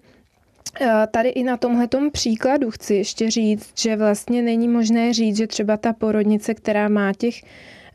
tady 1.11 1.29
i 1.29 1.43
na 1.43 1.57
tomhle 1.57 1.89
příkladu 2.13 2.71
chci 2.71 2.95
ještě 2.95 3.31
říct, 3.31 3.81
že 3.81 3.97
vlastně 3.97 4.43
není 4.43 4.69
možné 4.69 5.13
říct, 5.13 5.37
že 5.37 5.47
třeba 5.47 5.77
ta 5.77 5.93
porodnice, 5.93 6.55
která 6.55 6.89
má 6.89 7.13
těch 7.13 7.35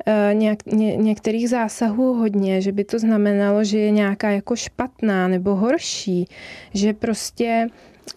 eh, 0.06 0.34
nějak, 0.34 0.66
ně, 0.66 0.96
některých 0.96 1.50
zásahů 1.50 2.14
hodně, 2.14 2.62
že 2.62 2.72
by 2.72 2.84
to 2.84 3.00
znamenalo, 3.00 3.64
že 3.64 3.80
je 3.80 3.92
nějaká 3.92 4.30
jako 4.30 4.56
špatná 4.56 5.28
nebo 5.28 5.56
horší, 5.56 6.28
že 6.74 6.94
prostě 6.94 7.68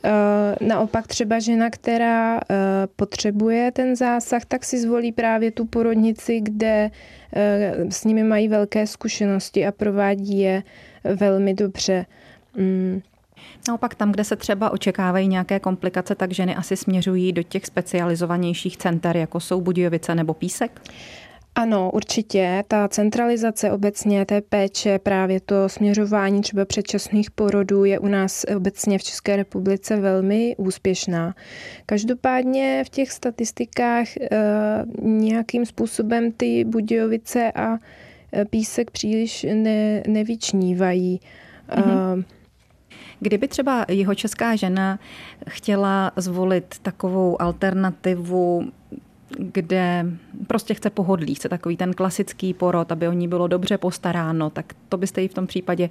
Uh, 0.05 0.69
naopak 0.69 1.07
třeba 1.07 1.39
žena, 1.39 1.71
která 1.71 2.41
potřebuje 2.97 3.73
ten 3.73 3.97
zásah, 3.97 4.45
tak 4.45 4.65
si 4.65 4.81
zvolí 4.81 5.13
právě 5.13 5.51
tu 5.51 5.65
porodnici, 5.65 6.41
kde 6.41 6.91
s 7.91 8.05
nimi 8.05 8.23
mají 8.23 8.49
velké 8.49 8.87
zkušenosti 8.87 9.67
a 9.67 9.73
provádí 9.73 10.39
je 10.39 10.63
velmi 11.05 11.55
dobře. 11.55 12.07
Naopak 13.69 13.95
tam, 13.95 14.13
kde 14.13 14.25
se 14.25 14.37
třeba 14.37 14.71
očekávají 14.71 15.29
nějaké 15.29 15.61
komplikace, 15.61 16.15
tak 16.15 16.33
ženy 16.33 16.57
asi 16.57 16.77
směřují 16.77 17.33
do 17.33 17.43
těch 17.43 17.67
specializovanějších 17.67 18.77
center, 18.77 19.17
jako 19.17 19.41
jsou 19.41 19.61
Budějovice 19.61 20.15
nebo 20.15 20.35
Písek? 20.35 20.81
Ano, 21.55 21.91
určitě. 21.91 22.65
Ta 22.69 22.89
centralizace 22.89 23.71
obecně 23.71 24.27
té 24.27 24.41
péče, 24.41 24.99
právě 24.99 25.41
to 25.41 25.69
směřování 25.69 26.41
třeba 26.41 26.65
předčasných 26.65 27.31
porodů 27.31 27.85
je 27.85 27.99
u 27.99 28.07
nás 28.07 28.45
obecně 28.57 28.99
v 28.99 29.03
České 29.03 29.37
republice 29.37 29.97
velmi 29.97 30.55
úspěšná. 30.59 31.35
Každopádně 31.87 32.83
v 32.87 32.89
těch 32.89 33.13
statistikách 33.13 34.17
e, 34.17 34.29
nějakým 35.03 35.67
způsobem 35.67 36.33
ty 36.33 36.65
Budějovice 36.65 37.53
a 37.53 37.79
eh, 38.33 38.45
Písek 38.45 38.91
příliš 38.91 39.47
ne, 39.55 40.03
nevyčnívají. 40.07 41.21
Mm-hmm. 41.69 42.21
E, 42.21 42.42
Kdyby 43.23 43.49
třeba 43.49 43.85
jeho 43.89 44.15
česká 44.15 44.57
žena 44.57 44.99
chtěla 45.49 46.13
zvolit 46.17 46.79
takovou 46.83 47.43
alternativu, 47.43 48.73
kde 49.39 50.07
prostě 50.47 50.75
chce 50.75 50.91
pohodlí, 50.91 51.35
chce 51.35 51.49
takový 51.49 51.77
ten 51.77 51.95
klasický 51.95 52.55
porod, 52.55 52.93
aby 52.93 53.09
o 53.09 53.13
ní 53.13 53.29
bylo 53.29 53.47
dobře 53.47 53.79
postaráno, 53.79 54.51
tak 54.51 54.75
to 54.89 54.97
byste 54.97 55.23
ji 55.23 55.29
v 55.29 55.35
tom 55.35 55.47
případě 55.47 55.91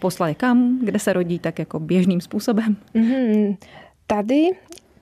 poslali 0.00 0.34
kam, 0.34 0.78
kde 0.82 0.98
se 0.98 1.12
rodí, 1.12 1.38
tak 1.38 1.58
jako 1.58 1.80
běžným 1.80 2.20
způsobem? 2.20 2.76
Mm-hmm. 2.94 3.56
Tady 4.06 4.50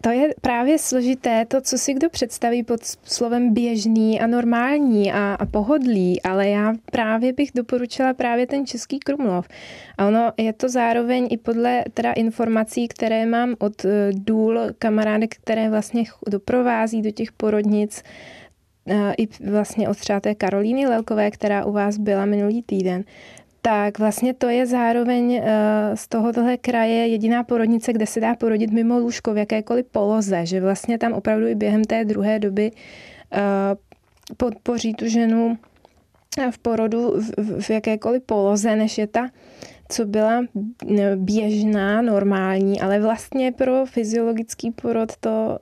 to 0.01 0.11
je 0.11 0.35
právě 0.41 0.79
složité, 0.79 1.45
to, 1.45 1.61
co 1.61 1.79
si 1.79 1.95
kdo 1.95 2.11
představí 2.11 2.63
pod 2.63 2.81
slovem 3.05 3.55
běžný 3.55 4.21
a 4.21 4.27
normální 4.27 5.13
a, 5.13 5.35
a 5.35 5.47
pohodlí, 5.47 6.23
ale 6.23 6.49
já 6.49 6.73
právě 6.93 7.33
bych 7.33 7.51
doporučila 7.55 8.15
právě 8.15 8.47
ten 8.47 8.67
český 8.67 8.99
Krumlov. 8.99 9.49
A 9.99 10.07
ono 10.07 10.33
je 10.37 10.53
to 10.53 10.69
zároveň 10.69 11.29
i 11.31 11.37
podle 11.37 11.85
teda 11.95 12.13
informací, 12.13 12.89
které 12.89 13.27
mám 13.27 13.55
od 13.59 13.85
eh, 13.85 14.11
důl 14.13 14.61
kamarádek, 14.79 15.37
které 15.37 15.71
vlastně 15.71 16.05
doprovází 16.29 17.03
do 17.03 17.11
těch 17.11 17.33
porodnic, 17.33 18.03
eh, 18.89 19.15
i 19.19 19.29
vlastně 19.51 19.89
od 19.89 19.99
třeba 19.99 20.21
té 20.21 20.35
Karolíny 20.35 20.87
Lelkové, 20.87 21.31
která 21.31 21.65
u 21.65 21.73
vás 21.73 21.99
byla 21.99 22.27
minulý 22.27 22.63
týden, 22.63 23.05
tak 23.63 23.99
vlastně 23.99 24.35
to 24.35 24.49
je 24.49 24.67
zároveň 24.67 25.35
eh, 25.35 25.97
z 25.97 26.09
tohohle 26.09 26.57
kraje 26.57 27.09
jediná 27.09 27.45
porodnice, 27.45 27.93
kde 27.93 28.07
se 28.07 28.21
dá 28.21 28.35
porodit 28.35 28.71
mimo 28.71 28.99
lůžko 28.99 29.35
v 29.35 29.39
jakékoliv 29.39 29.87
poloze, 29.87 30.47
že 30.47 30.61
vlastně 30.61 30.99
tam 30.99 31.13
opravdu 31.13 31.47
i 31.47 31.55
během 31.55 31.85
té 31.85 32.05
druhé 32.05 32.39
doby 32.39 32.71
eh, 33.33 33.41
podpoří 34.37 34.95
tu 34.95 35.09
ženu 35.09 35.59
v 36.51 36.59
porodu 36.59 37.15
v 37.61 37.71
jakékoliv 37.71 38.23
poloze, 38.23 38.77
než 38.77 38.99
je 38.99 39.07
ta, 39.07 39.31
co 39.89 40.05
byla 40.05 40.43
běžná, 41.17 42.03
normální, 42.03 42.81
ale 42.81 43.01
vlastně 43.01 43.53
pro 43.53 43.87
fyziologický 43.87 44.71
porod 44.71 45.17
to 45.17 45.59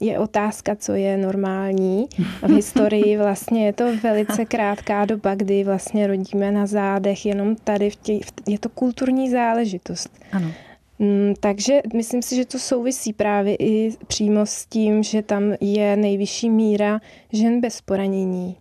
je 0.00 0.18
otázka, 0.18 0.76
co 0.76 0.92
je 0.92 1.16
normální. 1.16 2.06
V 2.42 2.50
historii 2.54 3.16
vlastně 3.18 3.66
je 3.66 3.72
to 3.72 3.96
velice 4.02 4.44
krátká 4.48 5.04
doba, 5.04 5.34
kdy 5.34 5.64
vlastně 5.64 6.06
rodíme 6.06 6.52
na 6.52 6.66
zádech, 6.66 7.26
jenom 7.26 7.56
tady 7.56 7.90
v 7.90 7.96
tě, 7.96 8.12
je 8.48 8.58
to 8.58 8.68
kulturní 8.68 9.30
záležitost. 9.30 10.08
Ano. 10.32 10.52
Mm, 10.98 11.34
takže 11.40 11.80
myslím 11.94 12.22
si, 12.22 12.36
že 12.36 12.44
to 12.44 12.58
souvisí 12.58 13.12
právě 13.12 13.56
i 13.58 13.92
přímo 14.06 14.46
s 14.46 14.66
tím, 14.66 15.02
že 15.02 15.22
tam 15.22 15.54
je 15.60 15.96
nejvyšší 15.96 16.50
míra 16.50 17.00
žen 17.32 17.60
bez 17.60 17.80
poranění. 17.80 18.56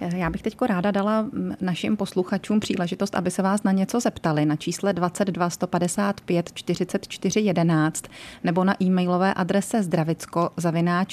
Já 0.00 0.30
bych 0.30 0.42
teď 0.42 0.56
ráda 0.62 0.90
dala 0.90 1.26
našim 1.60 1.96
posluchačům 1.96 2.60
příležitost, 2.60 3.14
aby 3.14 3.30
se 3.30 3.42
vás 3.42 3.62
na 3.62 3.72
něco 3.72 4.00
zeptali 4.00 4.46
na 4.46 4.56
čísle 4.56 4.92
22 4.92 5.50
155 5.50 6.50
44 6.54 7.40
11 7.40 8.04
nebo 8.44 8.64
na 8.64 8.82
e-mailové 8.82 9.34
adrese 9.34 9.82
zdravicko 9.82 10.50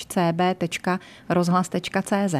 cb.rozhlas.cz. 0.08 2.36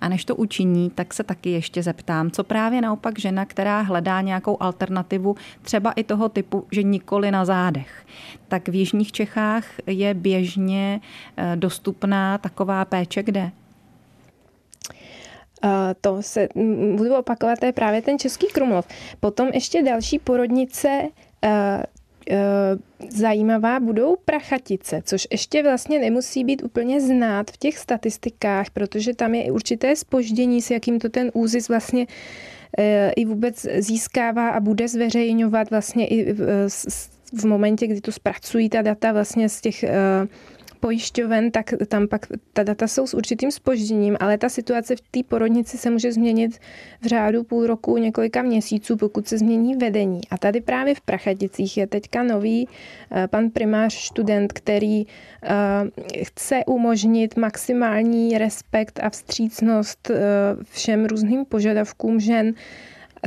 A 0.00 0.08
než 0.08 0.24
to 0.24 0.36
učiní, 0.36 0.90
tak 0.90 1.14
se 1.14 1.22
taky 1.22 1.50
ještě 1.50 1.82
zeptám, 1.82 2.30
co 2.30 2.44
právě 2.44 2.80
naopak 2.80 3.18
žena, 3.18 3.44
která 3.44 3.80
hledá 3.80 4.20
nějakou 4.20 4.62
alternativu, 4.62 5.36
třeba 5.62 5.92
i 5.92 6.04
toho 6.04 6.28
typu, 6.28 6.66
že 6.72 6.82
nikoli 6.82 7.30
na 7.30 7.44
zádech. 7.44 8.06
Tak 8.48 8.68
v 8.68 8.74
Jižních 8.74 9.12
Čechách 9.12 9.64
je 9.86 10.14
běžně 10.14 11.00
eh, 11.36 11.56
dostupná 11.56 12.38
taková 12.38 12.84
péče 12.84 13.22
kde? 13.22 13.50
To 16.00 16.22
se 16.22 16.48
budu 16.94 17.14
opakovat, 17.14 17.58
to 17.58 17.66
je 17.66 17.72
právě 17.72 18.02
ten 18.02 18.18
Český 18.18 18.46
Krumlov. 18.46 18.86
Potom 19.20 19.48
ještě 19.48 19.82
další 19.82 20.18
porodnice 20.18 21.08
zajímavá 23.08 23.80
budou 23.80 24.16
prachatice, 24.24 25.02
což 25.04 25.28
ještě 25.30 25.62
vlastně 25.62 25.98
nemusí 25.98 26.44
být 26.44 26.62
úplně 26.62 27.00
znát 27.00 27.50
v 27.50 27.56
těch 27.56 27.78
statistikách, 27.78 28.70
protože 28.70 29.14
tam 29.14 29.34
je 29.34 29.52
určité 29.52 29.96
spoždění, 29.96 30.62
s 30.62 30.70
jakým 30.70 30.98
to 30.98 31.08
ten 31.08 31.30
úzis 31.34 31.68
vlastně 31.68 32.06
i 33.16 33.24
vůbec 33.24 33.66
získává 33.78 34.48
a 34.48 34.60
bude 34.60 34.88
zveřejňovat 34.88 35.70
vlastně 35.70 36.06
i 36.06 36.32
v 37.32 37.44
momentě, 37.44 37.86
kdy 37.86 38.00
to 38.00 38.12
zpracují 38.12 38.68
ta 38.68 38.82
data 38.82 39.12
vlastně 39.12 39.48
z 39.48 39.60
těch 39.60 39.84
pojišťoven, 40.80 41.50
tak 41.50 41.74
tam 41.88 42.08
pak 42.08 42.26
ta 42.52 42.62
data 42.62 42.88
jsou 42.88 43.06
s 43.06 43.14
určitým 43.14 43.50
spožděním, 43.50 44.16
ale 44.20 44.38
ta 44.38 44.48
situace 44.48 44.96
v 44.96 45.00
té 45.00 45.20
porodnici 45.28 45.78
se 45.78 45.90
může 45.90 46.12
změnit 46.12 46.58
v 47.00 47.06
řádu 47.06 47.44
půl 47.44 47.66
roku, 47.66 47.96
několika 47.96 48.42
měsíců, 48.42 48.96
pokud 48.96 49.28
se 49.28 49.38
změní 49.38 49.76
vedení. 49.76 50.20
A 50.30 50.38
tady 50.38 50.60
právě 50.60 50.94
v 50.94 51.00
Prachaticích 51.00 51.76
je 51.76 51.86
teďka 51.86 52.22
nový 52.22 52.68
eh, 53.10 53.28
pan 53.28 53.50
primář 53.50 53.94
student, 53.94 54.52
který 54.52 55.06
eh, 55.06 56.24
chce 56.24 56.64
umožnit 56.66 57.36
maximální 57.36 58.38
respekt 58.38 59.00
a 59.02 59.10
vstřícnost 59.10 60.10
eh, 60.10 60.16
všem 60.70 61.04
různým 61.04 61.44
požadavkům 61.44 62.20
žen, 62.20 62.54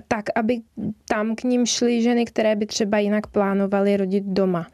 tak, 0.07 0.25
aby 0.35 0.61
tam 1.07 1.35
k 1.35 1.43
ním 1.43 1.65
šly 1.65 2.01
ženy, 2.01 2.25
které 2.25 2.55
by 2.55 2.65
třeba 2.65 2.97
jinak 2.99 3.27
plánovaly 3.27 3.97
rodit 3.97 4.23
doma. 4.23 4.67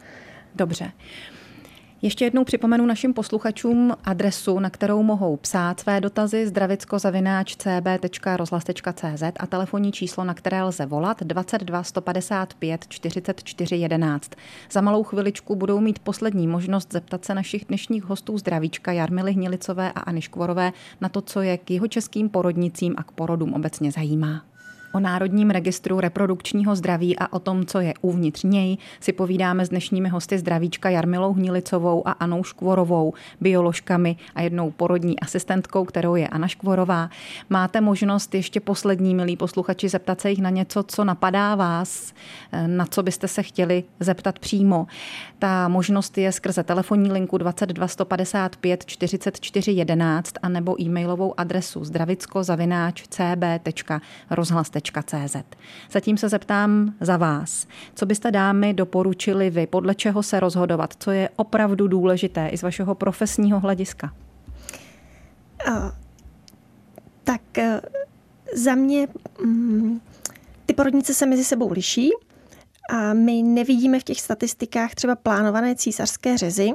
Dobře. 0.56 0.92
Ještě 2.02 2.26
jednou 2.26 2.44
připomenu 2.44 2.86
našim 2.86 3.14
posluchačům 3.14 3.94
adresu, 4.04 4.60
na 4.60 4.70
kterou 4.70 5.04
mohou 5.04 5.38
psát 5.38 5.80
své 5.80 6.02
dotazy 6.02 6.48
zdravicko.cb.rozhlas.cz 6.48 9.24
a 9.40 9.48
telefonní 9.48 9.92
číslo, 9.92 10.24
na 10.24 10.34
které 10.34 10.64
lze 10.64 10.86
volat 10.86 11.24
22 11.24 11.84
155 11.84 12.86
44 12.90 13.76
11. 13.76 14.32
Za 14.72 14.82
malou 14.82 15.04
chviličku 15.04 15.56
budou 15.56 15.80
mít 15.80 16.00
poslední 16.00 16.48
možnost 16.48 16.94
zeptat 16.94 17.26
se 17.26 17.36
našich 17.36 17.66
dnešních 17.66 18.04
hostů 18.04 18.38
zdravíčka 18.38 18.92
Jarmily 18.92 19.34
Hnilicové 19.34 19.92
a 19.92 20.00
Aniškvorové 20.00 20.74
na 21.02 21.10
to, 21.10 21.22
co 21.22 21.42
je 21.42 21.58
k 21.58 21.72
jeho 21.72 21.88
českým 21.88 22.30
porodnicím 22.30 22.96
a 22.98 23.04
k 23.04 23.12
porodům 23.12 23.54
obecně 23.54 23.92
zajímá. 23.92 24.47
O 24.94 25.00
Národním 25.00 25.50
registru 25.50 26.00
reprodukčního 26.00 26.76
zdraví 26.76 27.20
a 27.20 27.34
o 27.34 27.40
tom, 27.40 27.66
co 27.66 27.80
je 27.80 27.94
uvnitř 28.02 28.44
něj, 28.44 28.78
si 29.00 29.14
povídáme 29.14 29.66
s 29.66 29.70
dnešními 29.70 30.10
hosty 30.10 30.38
zdravíčka 30.38 30.90
Jarmilou 30.90 31.34
Hnilicovou 31.34 32.08
a 32.08 32.12
Anou 32.12 32.44
Škvorovou, 32.44 33.14
bioložkami 33.42 34.18
a 34.36 34.42
jednou 34.42 34.72
porodní 34.72 35.20
asistentkou, 35.20 35.86
kterou 35.86 36.16
je 36.16 36.28
Ana 36.28 36.48
Škvorová. 36.48 37.10
Máte 37.50 37.82
možnost 37.82 38.36
ještě 38.36 38.60
poslední, 38.60 39.16
milí 39.16 39.38
posluchači, 39.38 39.90
zeptat 39.90 40.22
se 40.22 40.30
jich 40.30 40.42
na 40.42 40.50
něco, 40.50 40.84
co 40.84 41.04
napadá 41.04 41.56
vás, 41.56 42.14
na 42.68 42.86
co 42.86 43.04
byste 43.04 43.28
se 43.28 43.44
chtěli 43.44 43.84
zeptat 44.00 44.40
přímo. 44.40 44.88
Ta 45.40 45.68
možnost 45.68 46.18
je 46.18 46.32
skrze 46.32 46.64
telefonní 46.64 47.12
linku 47.12 47.38
22 47.38 47.88
155 47.88 48.86
44 48.86 49.72
11 49.72 50.34
a 50.42 50.50
nebo 50.50 50.82
e-mailovou 50.82 51.40
adresu 51.40 51.84
zdravicko-cb.rozhlas.cz 51.84 54.77
www.cz. 54.80 55.36
Zatím 55.92 56.18
se 56.18 56.30
zeptám 56.30 56.94
za 57.02 57.18
vás. 57.18 57.68
Co 57.96 58.06
byste 58.06 58.32
dámy 58.32 58.74
doporučili 58.74 59.50
vy? 59.50 59.68
Podle 59.68 59.96
čeho 59.96 60.24
se 60.24 60.40
rozhodovat? 60.40 60.94
Co 61.00 61.12
je 61.12 61.30
opravdu 61.36 61.88
důležité 61.88 62.48
i 62.48 62.58
z 62.58 62.64
vašeho 62.64 62.96
profesního 62.96 63.60
hlediska? 63.60 64.14
Uh, 65.68 65.92
tak 67.24 67.42
uh, 67.58 67.64
za 68.54 68.76
mě 68.76 69.08
um, 69.44 70.02
ty 70.66 70.74
porodnice 70.74 71.14
se 71.14 71.26
mezi 71.26 71.44
sebou 71.44 71.72
liší 71.72 72.10
a 72.90 73.14
my 73.14 73.44
nevidíme 73.44 74.00
v 74.00 74.04
těch 74.04 74.22
statistikách 74.22 74.96
třeba 74.96 75.16
plánované 75.16 75.76
císařské 75.76 76.38
řezy, 76.38 76.70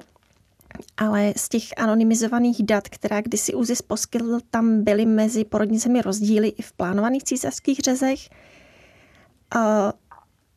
ale 0.97 1.33
z 1.37 1.49
těch 1.49 1.63
anonymizovaných 1.77 2.63
dat, 2.63 2.89
která 2.89 3.21
kdysi 3.21 3.55
ÚZIS 3.55 3.83
poskytl, 3.83 4.39
tam 4.51 4.85
byly 4.85 5.07
mezi 5.07 5.45
porodnicemi 5.45 6.03
rozdíly 6.03 6.49
i 6.49 6.63
v 6.63 6.73
plánovaných 6.73 7.25
císařských 7.25 7.79
řezech. 7.79 8.19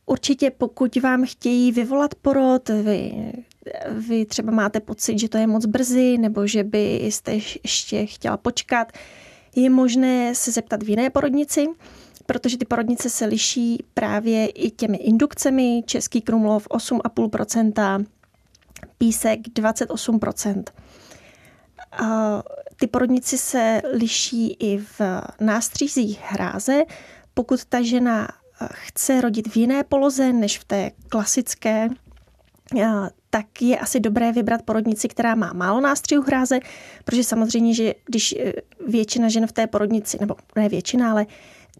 Určitě 0.06 0.50
pokud 0.50 0.96
vám 0.96 1.24
chtějí 1.26 1.72
vyvolat 1.72 2.14
porod, 2.14 2.68
vy, 2.68 3.32
vy 3.90 4.26
třeba 4.26 4.52
máte 4.52 4.80
pocit, 4.80 5.18
že 5.18 5.28
to 5.28 5.38
je 5.38 5.46
moc 5.46 5.66
brzy, 5.66 6.18
nebo 6.18 6.46
že 6.46 6.64
byste 6.64 7.34
ještě 7.64 8.06
chtěla 8.06 8.36
počkat, 8.36 8.92
je 9.56 9.70
možné 9.70 10.34
se 10.34 10.52
zeptat 10.52 10.82
v 10.82 10.88
jiné 10.88 11.10
porodnici, 11.10 11.66
protože 12.26 12.58
ty 12.58 12.64
porodnice 12.64 13.10
se 13.10 13.26
liší 13.26 13.84
právě 13.94 14.46
i 14.46 14.70
těmi 14.70 14.96
indukcemi. 14.96 15.82
Český 15.86 16.20
Krumlov 16.20 16.68
8,5%, 16.68 18.06
písek 18.98 19.40
28%. 19.40 20.62
Ty 22.76 22.86
porodnici 22.86 23.38
se 23.38 23.82
liší 23.92 24.52
i 24.52 24.78
v 24.78 25.00
nástřízích 25.40 26.20
hráze. 26.22 26.82
Pokud 27.34 27.64
ta 27.64 27.82
žena 27.82 28.28
chce 28.64 29.20
rodit 29.20 29.48
v 29.48 29.56
jiné 29.56 29.84
poloze 29.84 30.32
než 30.32 30.58
v 30.58 30.64
té 30.64 30.90
klasické, 31.08 31.88
tak 33.30 33.62
je 33.62 33.78
asi 33.78 34.00
dobré 34.00 34.32
vybrat 34.32 34.62
porodnici, 34.62 35.08
která 35.08 35.34
má 35.34 35.52
málo 35.52 35.80
nástřihu 35.80 36.22
hráze, 36.22 36.58
protože 37.04 37.24
samozřejmě, 37.24 37.74
že 37.74 37.94
když 38.06 38.32
e, 38.32 38.52
většina 38.88 39.28
žen 39.28 39.46
v 39.46 39.52
té 39.52 39.66
porodnici, 39.66 40.18
nebo 40.20 40.36
ne 40.56 40.68
většina, 40.68 41.10
ale 41.10 41.26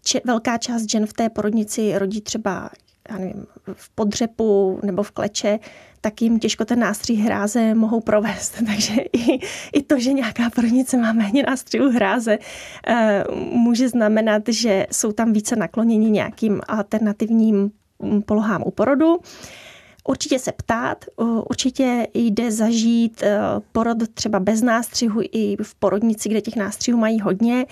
če, 0.03 0.21
velká 0.25 0.57
část 0.57 0.89
žen 0.89 1.05
v 1.05 1.13
té 1.13 1.29
porodnici 1.29 1.97
rodí 1.97 2.21
třeba 2.21 2.69
já 3.09 3.17
nevím, 3.17 3.45
v 3.73 3.89
podřepu 3.89 4.79
nebo 4.83 5.03
v 5.03 5.11
kleče, 5.11 5.59
tak 6.01 6.21
jim 6.21 6.39
těžko 6.39 6.65
ten 6.65 6.79
nástřih 6.79 7.19
hráze 7.19 7.73
mohou 7.73 7.99
provést. 7.99 8.55
Takže 8.65 8.93
i, 9.13 9.39
i 9.73 9.83
to, 9.83 9.99
že 9.99 10.13
nějaká 10.13 10.49
porodnice 10.49 10.97
má 10.97 11.13
méně 11.13 11.43
nástřihu 11.43 11.89
hráze, 11.89 12.37
eh, 12.87 13.23
může 13.51 13.89
znamenat, 13.89 14.43
že 14.47 14.87
jsou 14.91 15.11
tam 15.11 15.33
více 15.33 15.55
nakloněni 15.55 16.09
nějakým 16.09 16.61
alternativním 16.67 17.71
polohám 18.25 18.63
u 18.65 18.71
porodu. 18.71 19.17
Určitě 20.07 20.39
se 20.39 20.51
ptát, 20.51 21.05
určitě 21.49 22.07
jde 22.13 22.51
zažít 22.51 23.23
eh, 23.23 23.39
porod 23.71 23.97
třeba 24.13 24.39
bez 24.39 24.61
nástřihu 24.61 25.21
i 25.31 25.57
v 25.63 25.75
porodnici, 25.75 26.29
kde 26.29 26.41
těch 26.41 26.55
nástřihů 26.55 26.97
mají 26.97 27.19
hodně, 27.19 27.65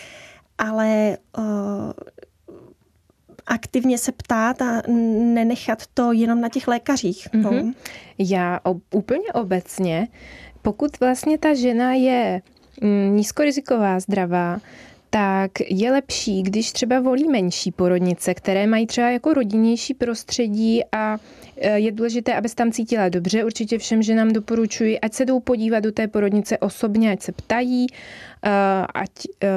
ale 0.57 0.87
eh, 0.87 1.41
aktivně 3.47 3.97
se 3.97 4.11
ptát 4.11 4.61
a 4.61 4.81
nenechat 4.87 5.83
to 5.93 6.11
jenom 6.11 6.41
na 6.41 6.49
těch 6.49 6.67
lékařích. 6.67 7.27
Mm-hmm. 7.33 7.73
Já 8.17 8.59
ob, 8.63 8.77
úplně 8.93 9.33
obecně, 9.33 10.07
pokud 10.61 10.99
vlastně 10.99 11.37
ta 11.37 11.53
žena 11.53 11.93
je 11.93 12.41
mm, 12.81 13.15
nízkoriziková, 13.15 13.99
zdravá, 13.99 14.59
tak 15.09 15.51
je 15.69 15.91
lepší, 15.91 16.43
když 16.43 16.71
třeba 16.71 16.99
volí 16.99 17.27
menší 17.27 17.71
porodnice, 17.71 18.33
které 18.33 18.67
mají 18.67 18.87
třeba 18.87 19.09
jako 19.09 19.33
rodinnější 19.33 19.93
prostředí 19.93 20.81
a 20.91 21.17
je 21.57 21.91
důležité, 21.91 22.33
aby 22.33 22.49
se 22.49 22.55
tam 22.55 22.71
cítila 22.71 23.09
dobře. 23.09 23.43
Určitě 23.43 23.77
všem 23.77 24.01
ženám 24.01 24.33
doporučuji, 24.33 24.99
ať 24.99 25.13
se 25.13 25.25
jdou 25.25 25.39
podívat 25.39 25.79
do 25.79 25.91
té 25.91 26.07
porodnice 26.07 26.57
osobně, 26.57 27.11
ať 27.11 27.21
se 27.21 27.31
ptají, 27.31 27.87
e, 27.87 28.49
ať 28.93 29.11
e, 29.43 29.49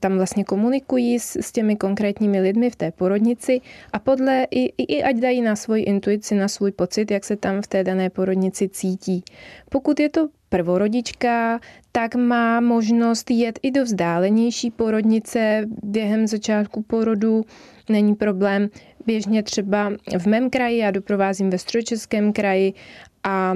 tam 0.00 0.16
vlastně 0.16 0.44
komunikují 0.44 1.18
s, 1.18 1.36
s 1.36 1.52
těmi 1.52 1.76
konkrétními 1.76 2.40
lidmi 2.40 2.70
v 2.70 2.76
té 2.76 2.90
porodnici 2.90 3.60
a 3.92 3.98
podle 3.98 4.46
i, 4.50 4.82
i 4.82 5.02
ať 5.02 5.16
dají 5.16 5.42
na 5.42 5.56
svoji 5.56 5.82
intuici, 5.82 6.34
na 6.34 6.48
svůj 6.48 6.72
pocit, 6.72 7.10
jak 7.10 7.24
se 7.24 7.36
tam 7.36 7.62
v 7.62 7.66
té 7.66 7.84
dané 7.84 8.10
porodnici 8.10 8.68
cítí. 8.68 9.24
Pokud 9.68 10.00
je 10.00 10.08
to 10.08 10.28
prvorodička, 10.48 11.60
tak 11.92 12.14
má 12.14 12.60
možnost 12.60 13.30
jet 13.30 13.58
i 13.62 13.70
do 13.70 13.84
vzdálenější 13.84 14.70
porodnice 14.70 15.66
během 15.82 16.26
začátku 16.26 16.82
porodu. 16.82 17.44
Není 17.88 18.14
problém. 18.14 18.68
Běžně 19.06 19.42
třeba 19.42 19.92
v 20.18 20.26
mém 20.26 20.50
kraji, 20.50 20.78
já 20.78 20.90
doprovázím 20.90 21.50
ve 21.50 21.58
středočeském 21.58 22.32
kraji 22.32 22.72
a 23.24 23.54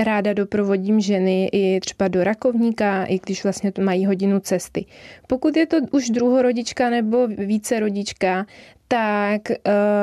ráda 0.00 0.32
doprovodím 0.32 1.00
ženy 1.00 1.48
i 1.52 1.80
třeba 1.80 2.08
do 2.08 2.24
rakovníka, 2.24 3.04
i 3.04 3.18
když 3.18 3.44
vlastně 3.44 3.72
mají 3.80 4.06
hodinu 4.06 4.40
cesty. 4.40 4.84
Pokud 5.26 5.56
je 5.56 5.66
to 5.66 5.76
už 5.90 6.10
druhorodička 6.10 6.90
nebo 6.90 7.26
více 7.26 7.80
rodička, 7.80 8.46
tak 8.88 9.42
uh, 9.50 9.54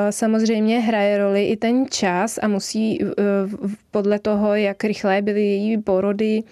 samozřejmě 0.09 0.79
hraje 0.79 1.17
roli 1.17 1.45
i 1.45 1.57
ten 1.57 1.85
čas 1.89 2.39
a 2.41 2.47
musí 2.47 2.99
uh, 3.03 3.09
podle 3.91 4.19
toho, 4.19 4.55
jak 4.55 4.83
rychlé 4.83 5.21
byly 5.21 5.41
její 5.41 5.77
porody, 5.77 6.43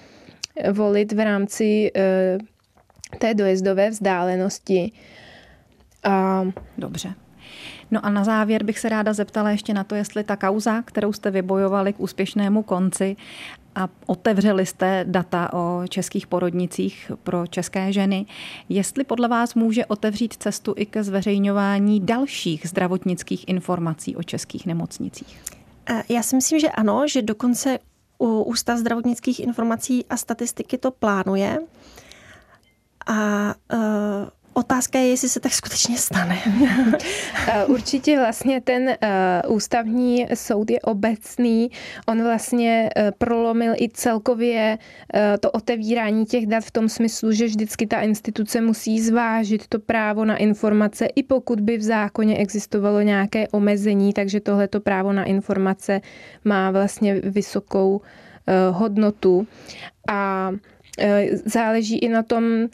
volit 0.72 1.12
v 1.12 1.20
rámci 1.20 1.92
té 3.20 3.34
dojezdové 3.34 3.90
vzdálenosti. 3.90 4.92
Dobře. 6.78 7.14
No 7.92 8.06
a 8.06 8.10
na 8.10 8.24
závěr 8.24 8.64
bych 8.64 8.80
se 8.80 8.90
ráda 8.90 9.14
zeptala 9.14 9.52
ještě 9.52 9.74
na 9.74 9.84
to, 9.84 9.96
jestli 9.96 10.24
ta 10.24 10.36
kauza, 10.36 10.82
kterou 10.82 11.14
jste 11.14 11.32
vybojovali 11.32 11.94
k 11.94 12.00
úspěšnému 12.00 12.64
konci 12.64 13.16
a 13.76 13.90
otevřeli 14.06 14.66
jste 14.66 15.06
data 15.08 15.54
o 15.54 15.84
českých 15.90 16.28
porodnicích 16.28 17.12
pro 17.24 17.48
české 17.48 17.94
ženy, 17.94 18.26
jestli 18.70 19.04
podle 19.04 19.28
vás 19.28 19.56
může 19.56 19.86
otevřít 19.86 20.34
cestu 20.34 20.74
i 20.78 20.86
ke 20.86 21.04
zveřejňování 21.04 22.00
dalších 22.00 22.68
zdravotnických 22.68 23.48
informací 23.48 24.16
o 24.16 24.24
českých 24.24 24.66
nemocnicích? 24.66 25.42
Já 26.10 26.24
si 26.24 26.36
myslím, 26.36 26.60
že 26.60 26.70
ano, 26.70 27.08
že 27.08 27.22
dokonce 27.22 27.80
u 28.20 28.44
Ústav 28.44 28.78
zdravotnických 28.78 29.40
informací 29.40 30.06
a 30.10 30.18
statistiky 30.18 30.78
to 30.78 30.92
plánuje. 30.92 31.60
A 33.08 33.54
uh, 33.74 33.80
Otázka 34.54 35.00
je, 35.00 35.08
jestli 35.08 35.30
se 35.30 35.40
tak 35.40 35.54
skutečně 35.54 35.98
stane. 35.98 36.38
Eh, 37.48 37.66
určitě 37.66 38.20
vlastně 38.20 38.62
ten 38.62 38.88
uh, 39.46 39.56
ústavní 39.56 40.28
soud 40.34 40.72
je 40.72 40.80
obecný. 40.80 41.72
On 42.08 42.24
vlastně 42.24 42.90
uh, 42.98 43.04
prolomil 43.18 43.74
i 43.76 43.90
celkově 43.94 44.78
to 45.40 45.52
otevírání 45.52 46.26
těch 46.26 46.48
dat 46.48 46.64
v 46.64 46.72
tom 46.72 46.90
smyslu, 46.90 47.32
že 47.32 47.46
vždycky 47.46 47.88
ta 47.88 48.02
instituce 48.02 48.62
musí 48.62 49.02
zvážit 49.02 49.68
to 49.68 49.80
právo 49.80 50.26
na 50.26 50.38
informace, 50.38 51.06
i 51.06 51.24
pokud 51.24 51.60
by 51.60 51.78
v 51.78 51.82
zákoně 51.82 52.38
existovalo 52.38 53.02
nějaké 53.02 53.48
omezení, 53.48 54.14
takže 54.14 54.40
tohleto 54.40 54.80
právo 54.80 55.14
na 55.14 55.24
informace 55.24 56.02
má 56.46 56.72
vlastně 56.72 57.14
vysokou 57.14 58.02
hodnotu. 58.72 59.48
A 60.10 60.52
Eh, 60.52 60.58
záleží 61.46 61.98
i 61.98 62.10
na 62.10 62.24
tom, 62.24 62.44
eh, 62.64 62.70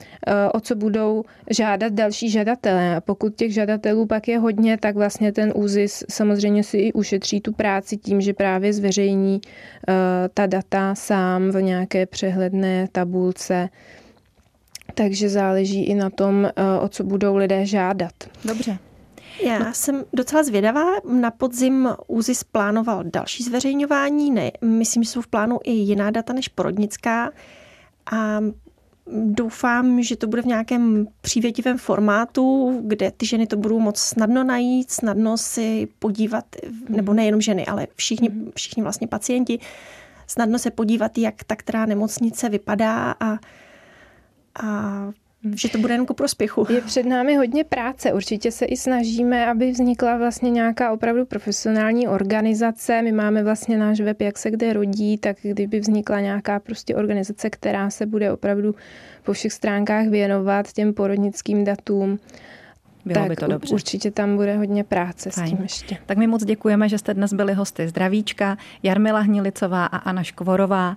o 0.54 0.60
co 0.60 0.76
budou 0.76 1.24
žádat 1.50 1.94
další 1.94 2.30
žadatelé. 2.30 2.96
A 2.96 3.02
pokud 3.02 3.36
těch 3.36 3.54
žadatelů 3.54 4.06
pak 4.06 4.28
je 4.28 4.40
hodně, 4.40 4.78
tak 4.78 4.96
vlastně 4.96 5.32
ten 5.32 5.54
úzis 5.56 6.04
samozřejmě 6.10 6.64
si 6.64 6.78
i 6.78 6.94
ušetří 6.94 7.42
tu 7.42 7.54
práci 7.54 7.98
tím, 7.98 8.22
že 8.22 8.34
právě 8.34 8.74
zveřejní 8.74 9.42
eh, 9.44 9.94
ta 10.34 10.46
data 10.46 10.96
sám 10.96 11.52
v 11.52 11.62
nějaké 11.62 12.06
přehledné 12.06 12.88
tabulce. 12.92 13.70
Takže 14.94 15.30
záleží 15.30 15.84
i 15.84 15.96
na 15.96 16.10
tom, 16.10 16.50
o 16.82 16.88
co 16.88 17.04
budou 17.04 17.36
lidé 17.36 17.66
žádat. 17.66 18.14
Dobře. 18.46 18.78
Já 19.44 19.60
no. 19.60 19.74
jsem 19.74 20.04
docela 20.14 20.44
zvědavá. 20.44 20.86
Na 21.10 21.32
podzim 21.32 21.90
ÚZIS 22.08 22.44
plánoval 22.44 23.04
další 23.04 23.44
zveřejňování. 23.44 24.32
Ne, 24.32 24.52
myslím, 24.62 25.04
že 25.04 25.10
jsou 25.10 25.22
v 25.22 25.28
plánu 25.28 25.60
i 25.64 25.72
jiná 25.72 26.12
data 26.12 26.34
než 26.34 26.48
porodnická. 26.48 27.32
A 28.12 28.40
doufám, 29.12 30.04
že 30.04 30.16
to 30.16 30.28
bude 30.28 30.42
v 30.42 30.46
nějakém 30.46 31.08
přívětivém 31.22 31.78
formátu, 31.78 32.78
kde 32.84 33.12
ty 33.12 33.26
ženy 33.26 33.48
to 33.48 33.58
budou 33.58 33.80
moc 33.80 34.00
snadno 34.00 34.44
najít, 34.44 34.92
snadno 34.92 35.38
si 35.38 35.88
podívat, 36.00 36.46
nebo 36.90 37.14
nejenom 37.14 37.42
ženy, 37.42 37.66
ale 37.66 37.88
všichni, 37.96 38.32
všichni 38.56 38.84
vlastně 38.84 39.08
pacienti, 39.08 39.60
snadno 40.28 40.60
se 40.60 40.72
podívat, 40.72 41.18
jak 41.18 41.44
ta 41.44 41.56
která 41.56 41.86
nemocnice 41.86 42.50
vypadá 42.50 43.16
a, 43.20 43.38
a 44.64 45.12
že 45.56 45.70
to 45.70 45.78
bude 45.78 45.94
jen 45.94 46.06
ku 46.06 46.14
prospěchu. 46.14 46.68
Je 46.70 46.82
před 46.82 47.06
námi 47.06 47.36
hodně 47.36 47.64
práce. 47.64 48.14
Určitě 48.14 48.52
se 48.52 48.66
i 48.66 48.78
snažíme, 48.78 49.48
aby 49.48 49.72
vznikla 49.72 50.18
vlastně 50.18 50.50
nějaká 50.50 50.92
opravdu 50.92 51.26
profesionální 51.26 52.08
organizace. 52.08 53.02
My 53.02 53.12
máme 53.12 53.44
vlastně 53.44 53.78
náš 53.78 54.02
web, 54.02 54.22
jak 54.22 54.38
se 54.38 54.52
kde 54.52 54.74
rodí, 54.74 55.18
tak 55.18 55.38
kdyby 55.42 55.80
vznikla 55.80 56.20
nějaká 56.20 56.60
prostě 56.60 56.96
organizace, 56.96 57.50
která 57.50 57.90
se 57.90 58.06
bude 58.06 58.32
opravdu 58.32 58.76
po 59.24 59.34
všech 59.34 59.54
stránkách 59.54 60.08
věnovat 60.08 60.74
těm 60.74 60.94
porodnickým 60.94 61.64
datům, 61.64 62.20
bylo 63.06 63.20
tak 63.20 63.30
by 63.30 63.36
to 63.36 63.48
dobře. 63.48 63.74
určitě 63.74 64.12
tam 64.12 64.36
bude 64.36 64.58
hodně 64.58 64.84
práce 64.84 65.30
Fajn. 65.32 65.48
s 65.48 65.50
tím 65.50 65.64
ještě. 65.64 65.98
Tak 66.06 66.18
my 66.18 66.28
moc 66.28 66.46
děkujeme, 66.46 66.90
že 66.90 66.98
jste 66.98 67.14
dnes 67.14 67.34
byli 67.34 67.54
hosty 67.54 67.88
Zdravíčka, 67.88 68.58
Jarmila 68.84 69.20
Hnilicová 69.20 69.86
a 69.86 69.98
Anna 69.98 70.24
Škvorová. 70.24 70.96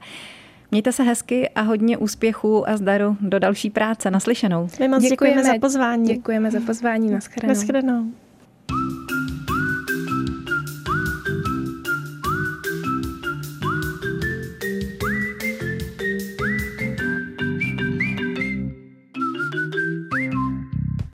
Mějte 0.70 0.92
se 0.92 1.02
hezky 1.02 1.48
a 1.48 1.60
hodně 1.60 1.98
úspěchů 1.98 2.68
a 2.68 2.76
zdaru 2.76 3.16
do 3.20 3.38
další 3.38 3.70
práce. 3.70 4.10
Naslyšenou. 4.10 4.68
My 4.80 4.88
moc 4.88 5.02
děkujeme, 5.02 5.36
děkujeme 5.36 5.44
za 5.44 5.60
pozvání. 5.60 6.06
Děkujeme 6.14 6.50
za 6.50 6.60
pozvání. 6.60 7.10
Naschledanou. 7.10 7.48
Naschledanou. 7.48 8.04